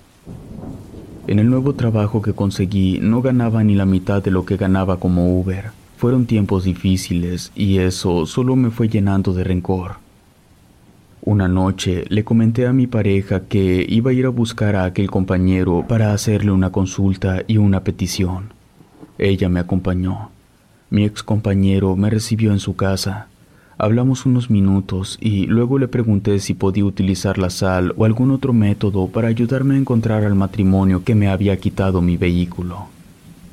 En 1.26 1.40
el 1.40 1.50
nuevo 1.50 1.72
trabajo 1.72 2.22
que 2.22 2.32
conseguí 2.32 3.00
no 3.02 3.22
ganaba 3.22 3.64
ni 3.64 3.74
la 3.74 3.86
mitad 3.86 4.22
de 4.22 4.30
lo 4.30 4.44
que 4.44 4.56
ganaba 4.56 5.00
como 5.00 5.36
Uber. 5.40 5.72
Fueron 5.96 6.26
tiempos 6.26 6.62
difíciles 6.62 7.50
y 7.56 7.78
eso 7.78 8.24
solo 8.24 8.54
me 8.54 8.70
fue 8.70 8.88
llenando 8.88 9.32
de 9.32 9.42
rencor. 9.42 10.03
Una 11.26 11.48
noche 11.48 12.04
le 12.10 12.22
comenté 12.22 12.66
a 12.66 12.74
mi 12.74 12.86
pareja 12.86 13.44
que 13.48 13.86
iba 13.88 14.10
a 14.10 14.12
ir 14.12 14.26
a 14.26 14.28
buscar 14.28 14.76
a 14.76 14.84
aquel 14.84 15.10
compañero 15.10 15.82
para 15.88 16.12
hacerle 16.12 16.52
una 16.52 16.68
consulta 16.70 17.44
y 17.46 17.56
una 17.56 17.80
petición. 17.80 18.52
Ella 19.16 19.48
me 19.48 19.58
acompañó. 19.58 20.28
Mi 20.90 21.04
ex 21.04 21.22
compañero 21.22 21.96
me 21.96 22.10
recibió 22.10 22.52
en 22.52 22.60
su 22.60 22.76
casa. 22.76 23.28
Hablamos 23.78 24.26
unos 24.26 24.50
minutos 24.50 25.16
y 25.18 25.46
luego 25.46 25.78
le 25.78 25.88
pregunté 25.88 26.38
si 26.40 26.52
podía 26.52 26.84
utilizar 26.84 27.38
la 27.38 27.48
sal 27.48 27.94
o 27.96 28.04
algún 28.04 28.30
otro 28.30 28.52
método 28.52 29.08
para 29.08 29.28
ayudarme 29.28 29.76
a 29.76 29.78
encontrar 29.78 30.24
al 30.24 30.34
matrimonio 30.34 31.04
que 31.04 31.14
me 31.14 31.28
había 31.28 31.56
quitado 31.56 32.02
mi 32.02 32.18
vehículo. 32.18 32.88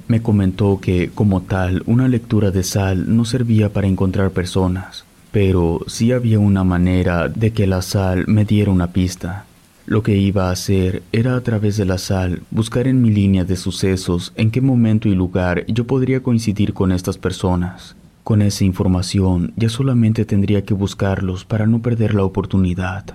Me 0.09 0.21
comentó 0.21 0.81
que, 0.81 1.09
como 1.15 1.39
tal, 1.39 1.83
una 1.85 2.09
lectura 2.09 2.51
de 2.51 2.63
sal 2.63 3.15
no 3.15 3.23
servía 3.23 3.71
para 3.71 3.87
encontrar 3.87 4.31
personas, 4.31 5.05
pero 5.31 5.81
sí 5.87 6.11
había 6.11 6.39
una 6.39 6.63
manera 6.63 7.29
de 7.29 7.51
que 7.51 7.67
la 7.67 7.81
sal 7.81 8.25
me 8.27 8.45
diera 8.45 8.71
una 8.71 8.91
pista. 8.91 9.45
Lo 9.85 10.03
que 10.03 10.15
iba 10.17 10.49
a 10.49 10.51
hacer 10.51 11.03
era 11.11 11.35
a 11.35 11.41
través 11.41 11.77
de 11.77 11.85
la 11.85 11.97
sal 11.97 12.43
buscar 12.51 12.87
en 12.87 13.01
mi 13.01 13.09
línea 13.09 13.43
de 13.43 13.55
sucesos 13.55 14.31
en 14.35 14.51
qué 14.51 14.61
momento 14.61 15.09
y 15.09 15.15
lugar 15.15 15.65
yo 15.67 15.85
podría 15.85 16.21
coincidir 16.21 16.73
con 16.73 16.91
estas 16.91 17.17
personas 17.17 17.95
con 18.23 18.41
esa 18.41 18.63
información 18.63 19.53
ya 19.55 19.69
solamente 19.69 20.25
tendría 20.25 20.63
que 20.63 20.73
buscarlos 20.73 21.45
para 21.45 21.65
no 21.65 21.81
perder 21.81 22.13
la 22.13 22.23
oportunidad. 22.23 23.05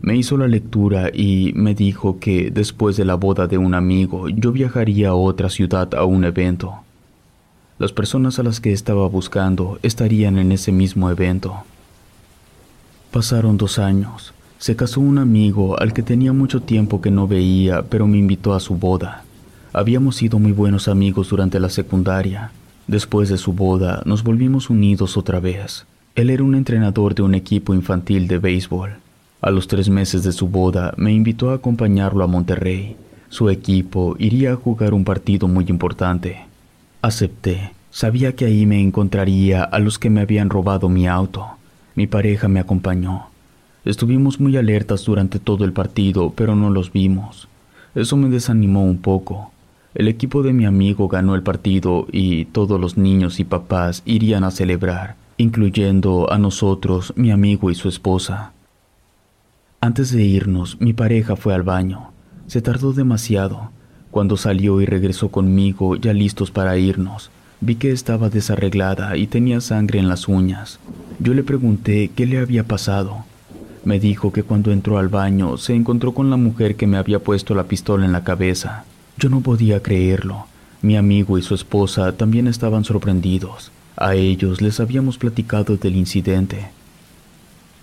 Me 0.00 0.16
hizo 0.16 0.36
la 0.36 0.48
lectura 0.48 1.10
y 1.12 1.52
me 1.54 1.74
dijo 1.74 2.18
que 2.18 2.50
después 2.50 2.96
de 2.96 3.04
la 3.04 3.14
boda 3.14 3.46
de 3.46 3.58
un 3.58 3.74
amigo 3.74 4.28
yo 4.28 4.52
viajaría 4.52 5.10
a 5.10 5.14
otra 5.14 5.48
ciudad 5.48 5.94
a 5.94 6.04
un 6.04 6.24
evento. 6.24 6.74
Las 7.78 7.92
personas 7.92 8.38
a 8.38 8.42
las 8.42 8.60
que 8.60 8.72
estaba 8.72 9.08
buscando 9.08 9.78
estarían 9.82 10.38
en 10.38 10.52
ese 10.52 10.72
mismo 10.72 11.10
evento. 11.10 11.64
Pasaron 13.10 13.56
dos 13.56 13.78
años. 13.78 14.34
Se 14.58 14.76
casó 14.76 15.00
un 15.00 15.18
amigo 15.18 15.80
al 15.80 15.92
que 15.92 16.02
tenía 16.02 16.32
mucho 16.32 16.62
tiempo 16.62 17.00
que 17.00 17.10
no 17.10 17.26
veía, 17.26 17.82
pero 17.82 18.06
me 18.06 18.18
invitó 18.18 18.54
a 18.54 18.60
su 18.60 18.76
boda. 18.76 19.24
Habíamos 19.72 20.16
sido 20.16 20.38
muy 20.38 20.52
buenos 20.52 20.86
amigos 20.88 21.30
durante 21.30 21.58
la 21.58 21.68
secundaria 21.68 22.52
Después 22.86 23.28
de 23.28 23.38
su 23.38 23.52
boda, 23.52 24.02
nos 24.06 24.24
volvimos 24.24 24.68
unidos 24.68 25.16
otra 25.16 25.38
vez. 25.38 25.86
Él 26.16 26.30
era 26.30 26.42
un 26.42 26.54
entrenador 26.54 27.14
de 27.14 27.22
un 27.22 27.34
equipo 27.34 27.74
infantil 27.74 28.26
de 28.26 28.38
béisbol. 28.38 28.90
A 29.40 29.50
los 29.50 29.68
tres 29.68 29.88
meses 29.88 30.24
de 30.24 30.32
su 30.32 30.48
boda, 30.48 30.92
me 30.96 31.12
invitó 31.12 31.50
a 31.50 31.54
acompañarlo 31.54 32.24
a 32.24 32.26
Monterrey. 32.26 32.96
Su 33.28 33.50
equipo 33.50 34.16
iría 34.18 34.52
a 34.52 34.56
jugar 34.56 34.94
un 34.94 35.04
partido 35.04 35.48
muy 35.48 35.64
importante. 35.68 36.44
Acepté. 37.02 37.72
Sabía 37.90 38.36
que 38.36 38.44
ahí 38.44 38.64
me 38.64 38.80
encontraría 38.80 39.64
a 39.64 39.80
los 39.80 39.98
que 39.98 40.08
me 40.08 40.20
habían 40.20 40.50
robado 40.50 40.88
mi 40.88 41.08
auto. 41.08 41.48
Mi 41.96 42.06
pareja 42.06 42.46
me 42.46 42.60
acompañó. 42.60 43.26
Estuvimos 43.84 44.38
muy 44.38 44.56
alertas 44.56 45.04
durante 45.04 45.40
todo 45.40 45.64
el 45.64 45.72
partido, 45.72 46.32
pero 46.36 46.54
no 46.54 46.70
los 46.70 46.92
vimos. 46.92 47.48
Eso 47.96 48.16
me 48.16 48.28
desanimó 48.28 48.84
un 48.84 48.98
poco. 48.98 49.50
El 49.96 50.06
equipo 50.06 50.44
de 50.44 50.52
mi 50.52 50.64
amigo 50.64 51.08
ganó 51.08 51.34
el 51.34 51.42
partido 51.42 52.06
y 52.12 52.44
todos 52.44 52.80
los 52.80 52.96
niños 52.96 53.40
y 53.40 53.44
papás 53.44 54.02
irían 54.06 54.44
a 54.44 54.52
celebrar, 54.52 55.16
incluyendo 55.38 56.32
a 56.32 56.38
nosotros, 56.38 57.12
mi 57.16 57.32
amigo 57.32 57.72
y 57.72 57.74
su 57.74 57.88
esposa. 57.88 58.52
Antes 59.80 60.12
de 60.12 60.22
irnos, 60.22 60.80
mi 60.80 60.92
pareja 60.92 61.34
fue 61.34 61.52
al 61.52 61.64
baño. 61.64 62.12
Se 62.46 62.62
tardó 62.62 62.92
demasiado. 62.92 63.72
Cuando 64.12 64.36
salió 64.36 64.82
y 64.82 64.84
regresó 64.84 65.30
conmigo, 65.30 65.96
ya 65.96 66.12
listos 66.12 66.50
para 66.50 66.76
irnos, 66.76 67.30
vi 67.62 67.76
que 67.76 67.92
estaba 67.92 68.28
desarreglada 68.28 69.16
y 69.16 69.26
tenía 69.26 69.62
sangre 69.62 70.00
en 70.00 70.06
las 70.10 70.28
uñas. 70.28 70.78
Yo 71.18 71.32
le 71.32 71.42
pregunté 71.42 72.10
qué 72.14 72.26
le 72.26 72.38
había 72.38 72.62
pasado. 72.62 73.24
Me 73.86 73.98
dijo 73.98 74.30
que 74.30 74.42
cuando 74.42 74.70
entró 74.70 74.98
al 74.98 75.08
baño 75.08 75.56
se 75.56 75.74
encontró 75.74 76.12
con 76.12 76.28
la 76.28 76.36
mujer 76.36 76.76
que 76.76 76.86
me 76.86 76.98
había 76.98 77.20
puesto 77.20 77.54
la 77.54 77.64
pistola 77.64 78.04
en 78.04 78.12
la 78.12 78.22
cabeza. 78.22 78.84
Yo 79.16 79.30
no 79.30 79.40
podía 79.40 79.82
creerlo. 79.82 80.44
Mi 80.82 80.98
amigo 80.98 81.38
y 81.38 81.42
su 81.42 81.54
esposa 81.54 82.12
también 82.12 82.48
estaban 82.48 82.84
sorprendidos. 82.84 83.72
A 83.96 84.14
ellos 84.14 84.60
les 84.60 84.78
habíamos 84.78 85.16
platicado 85.16 85.78
del 85.78 85.96
incidente. 85.96 86.66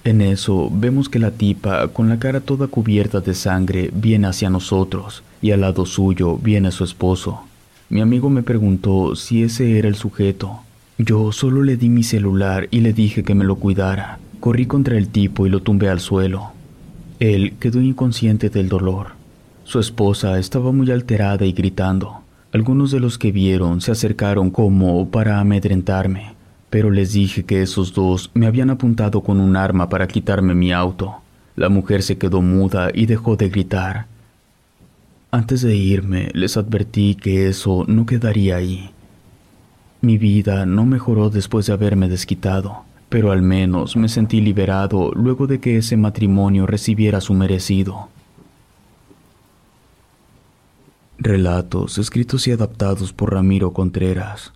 En 0.03 0.21
eso 0.21 0.69
vemos 0.71 1.09
que 1.09 1.17
la 1.17 1.31
tipa, 1.31 1.87
con 1.87 2.07
la 2.07 2.19
cara 2.19 2.39
toda 2.39 2.67
cubierta 2.67 3.19
de 3.19 3.33
sangre, 3.33 3.89
viene 3.91 4.27
hacia 4.27 4.51
nosotros 4.51 5.23
y 5.41 5.51
al 5.51 5.61
lado 5.61 5.85
suyo 5.85 6.37
viene 6.37 6.71
su 6.71 6.83
esposo. 6.83 7.41
Mi 7.89 8.01
amigo 8.01 8.29
me 8.29 8.43
preguntó 8.43 9.15
si 9.15 9.43
ese 9.43 9.79
era 9.79 9.87
el 9.87 9.95
sujeto. 9.95 10.59
Yo 10.97 11.31
solo 11.31 11.63
le 11.63 11.77
di 11.77 11.89
mi 11.89 12.03
celular 12.03 12.67
y 12.71 12.81
le 12.81 12.93
dije 12.93 13.23
que 13.23 13.35
me 13.35 13.45
lo 13.45 13.55
cuidara. 13.55 14.19
Corrí 14.39 14.65
contra 14.65 14.97
el 14.97 15.07
tipo 15.07 15.47
y 15.47 15.49
lo 15.49 15.61
tumbé 15.61 15.89
al 15.89 15.99
suelo. 15.99 16.51
Él 17.19 17.53
quedó 17.59 17.81
inconsciente 17.81 18.49
del 18.49 18.69
dolor. 18.69 19.13
Su 19.63 19.79
esposa 19.79 20.39
estaba 20.39 20.71
muy 20.71 20.91
alterada 20.91 21.45
y 21.45 21.51
gritando. 21.51 22.21
Algunos 22.51 22.91
de 22.91 22.99
los 22.99 23.17
que 23.17 23.31
vieron 23.31 23.81
se 23.81 23.91
acercaron 23.91 24.49
como 24.49 25.09
para 25.09 25.39
amedrentarme, 25.39 26.33
pero 26.69 26.89
les 26.89 27.13
dije 27.13 27.43
que 27.43 27.61
esos 27.61 27.93
dos 27.93 28.31
me 28.33 28.47
habían 28.47 28.71
apuntado 28.71 29.21
con 29.21 29.39
un 29.39 29.55
arma 29.55 29.87
para 29.87 30.07
quitarme 30.07 30.55
mi 30.55 30.71
auto. 30.71 31.15
La 31.55 31.69
mujer 31.69 32.03
se 32.03 32.17
quedó 32.17 32.41
muda 32.41 32.89
y 32.93 33.05
dejó 33.05 33.35
de 33.35 33.49
gritar. 33.49 34.07
Antes 35.31 35.61
de 35.61 35.75
irme, 35.75 36.29
les 36.33 36.57
advertí 36.57 37.13
que 37.13 37.47
eso 37.47 37.85
no 37.87 38.07
quedaría 38.07 38.55
ahí. 38.55 38.89
Mi 40.01 40.17
vida 40.17 40.65
no 40.65 40.85
mejoró 40.85 41.29
después 41.29 41.67
de 41.67 41.73
haberme 41.73 42.09
desquitado, 42.09 42.83
pero 43.09 43.31
al 43.31 43.43
menos 43.43 43.95
me 43.95 44.09
sentí 44.09 44.41
liberado 44.41 45.11
luego 45.13 45.45
de 45.45 45.59
que 45.59 45.77
ese 45.77 45.97
matrimonio 45.97 46.65
recibiera 46.65 47.21
su 47.21 47.35
merecido. 47.35 48.09
Relatos 51.19 51.99
escritos 51.99 52.47
y 52.47 52.51
adaptados 52.51 53.13
por 53.13 53.33
Ramiro 53.33 53.71
Contreras. 53.71 54.53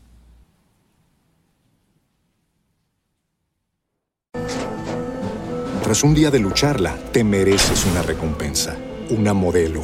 Tras 5.84 6.04
un 6.04 6.16
día 6.16 6.32
de 6.32 6.40
lucharla, 6.40 6.96
te 7.12 7.24
mereces 7.24 7.86
una 7.86 8.02
recompensa, 8.02 8.78
una 9.10 9.34
modelo, 9.34 9.84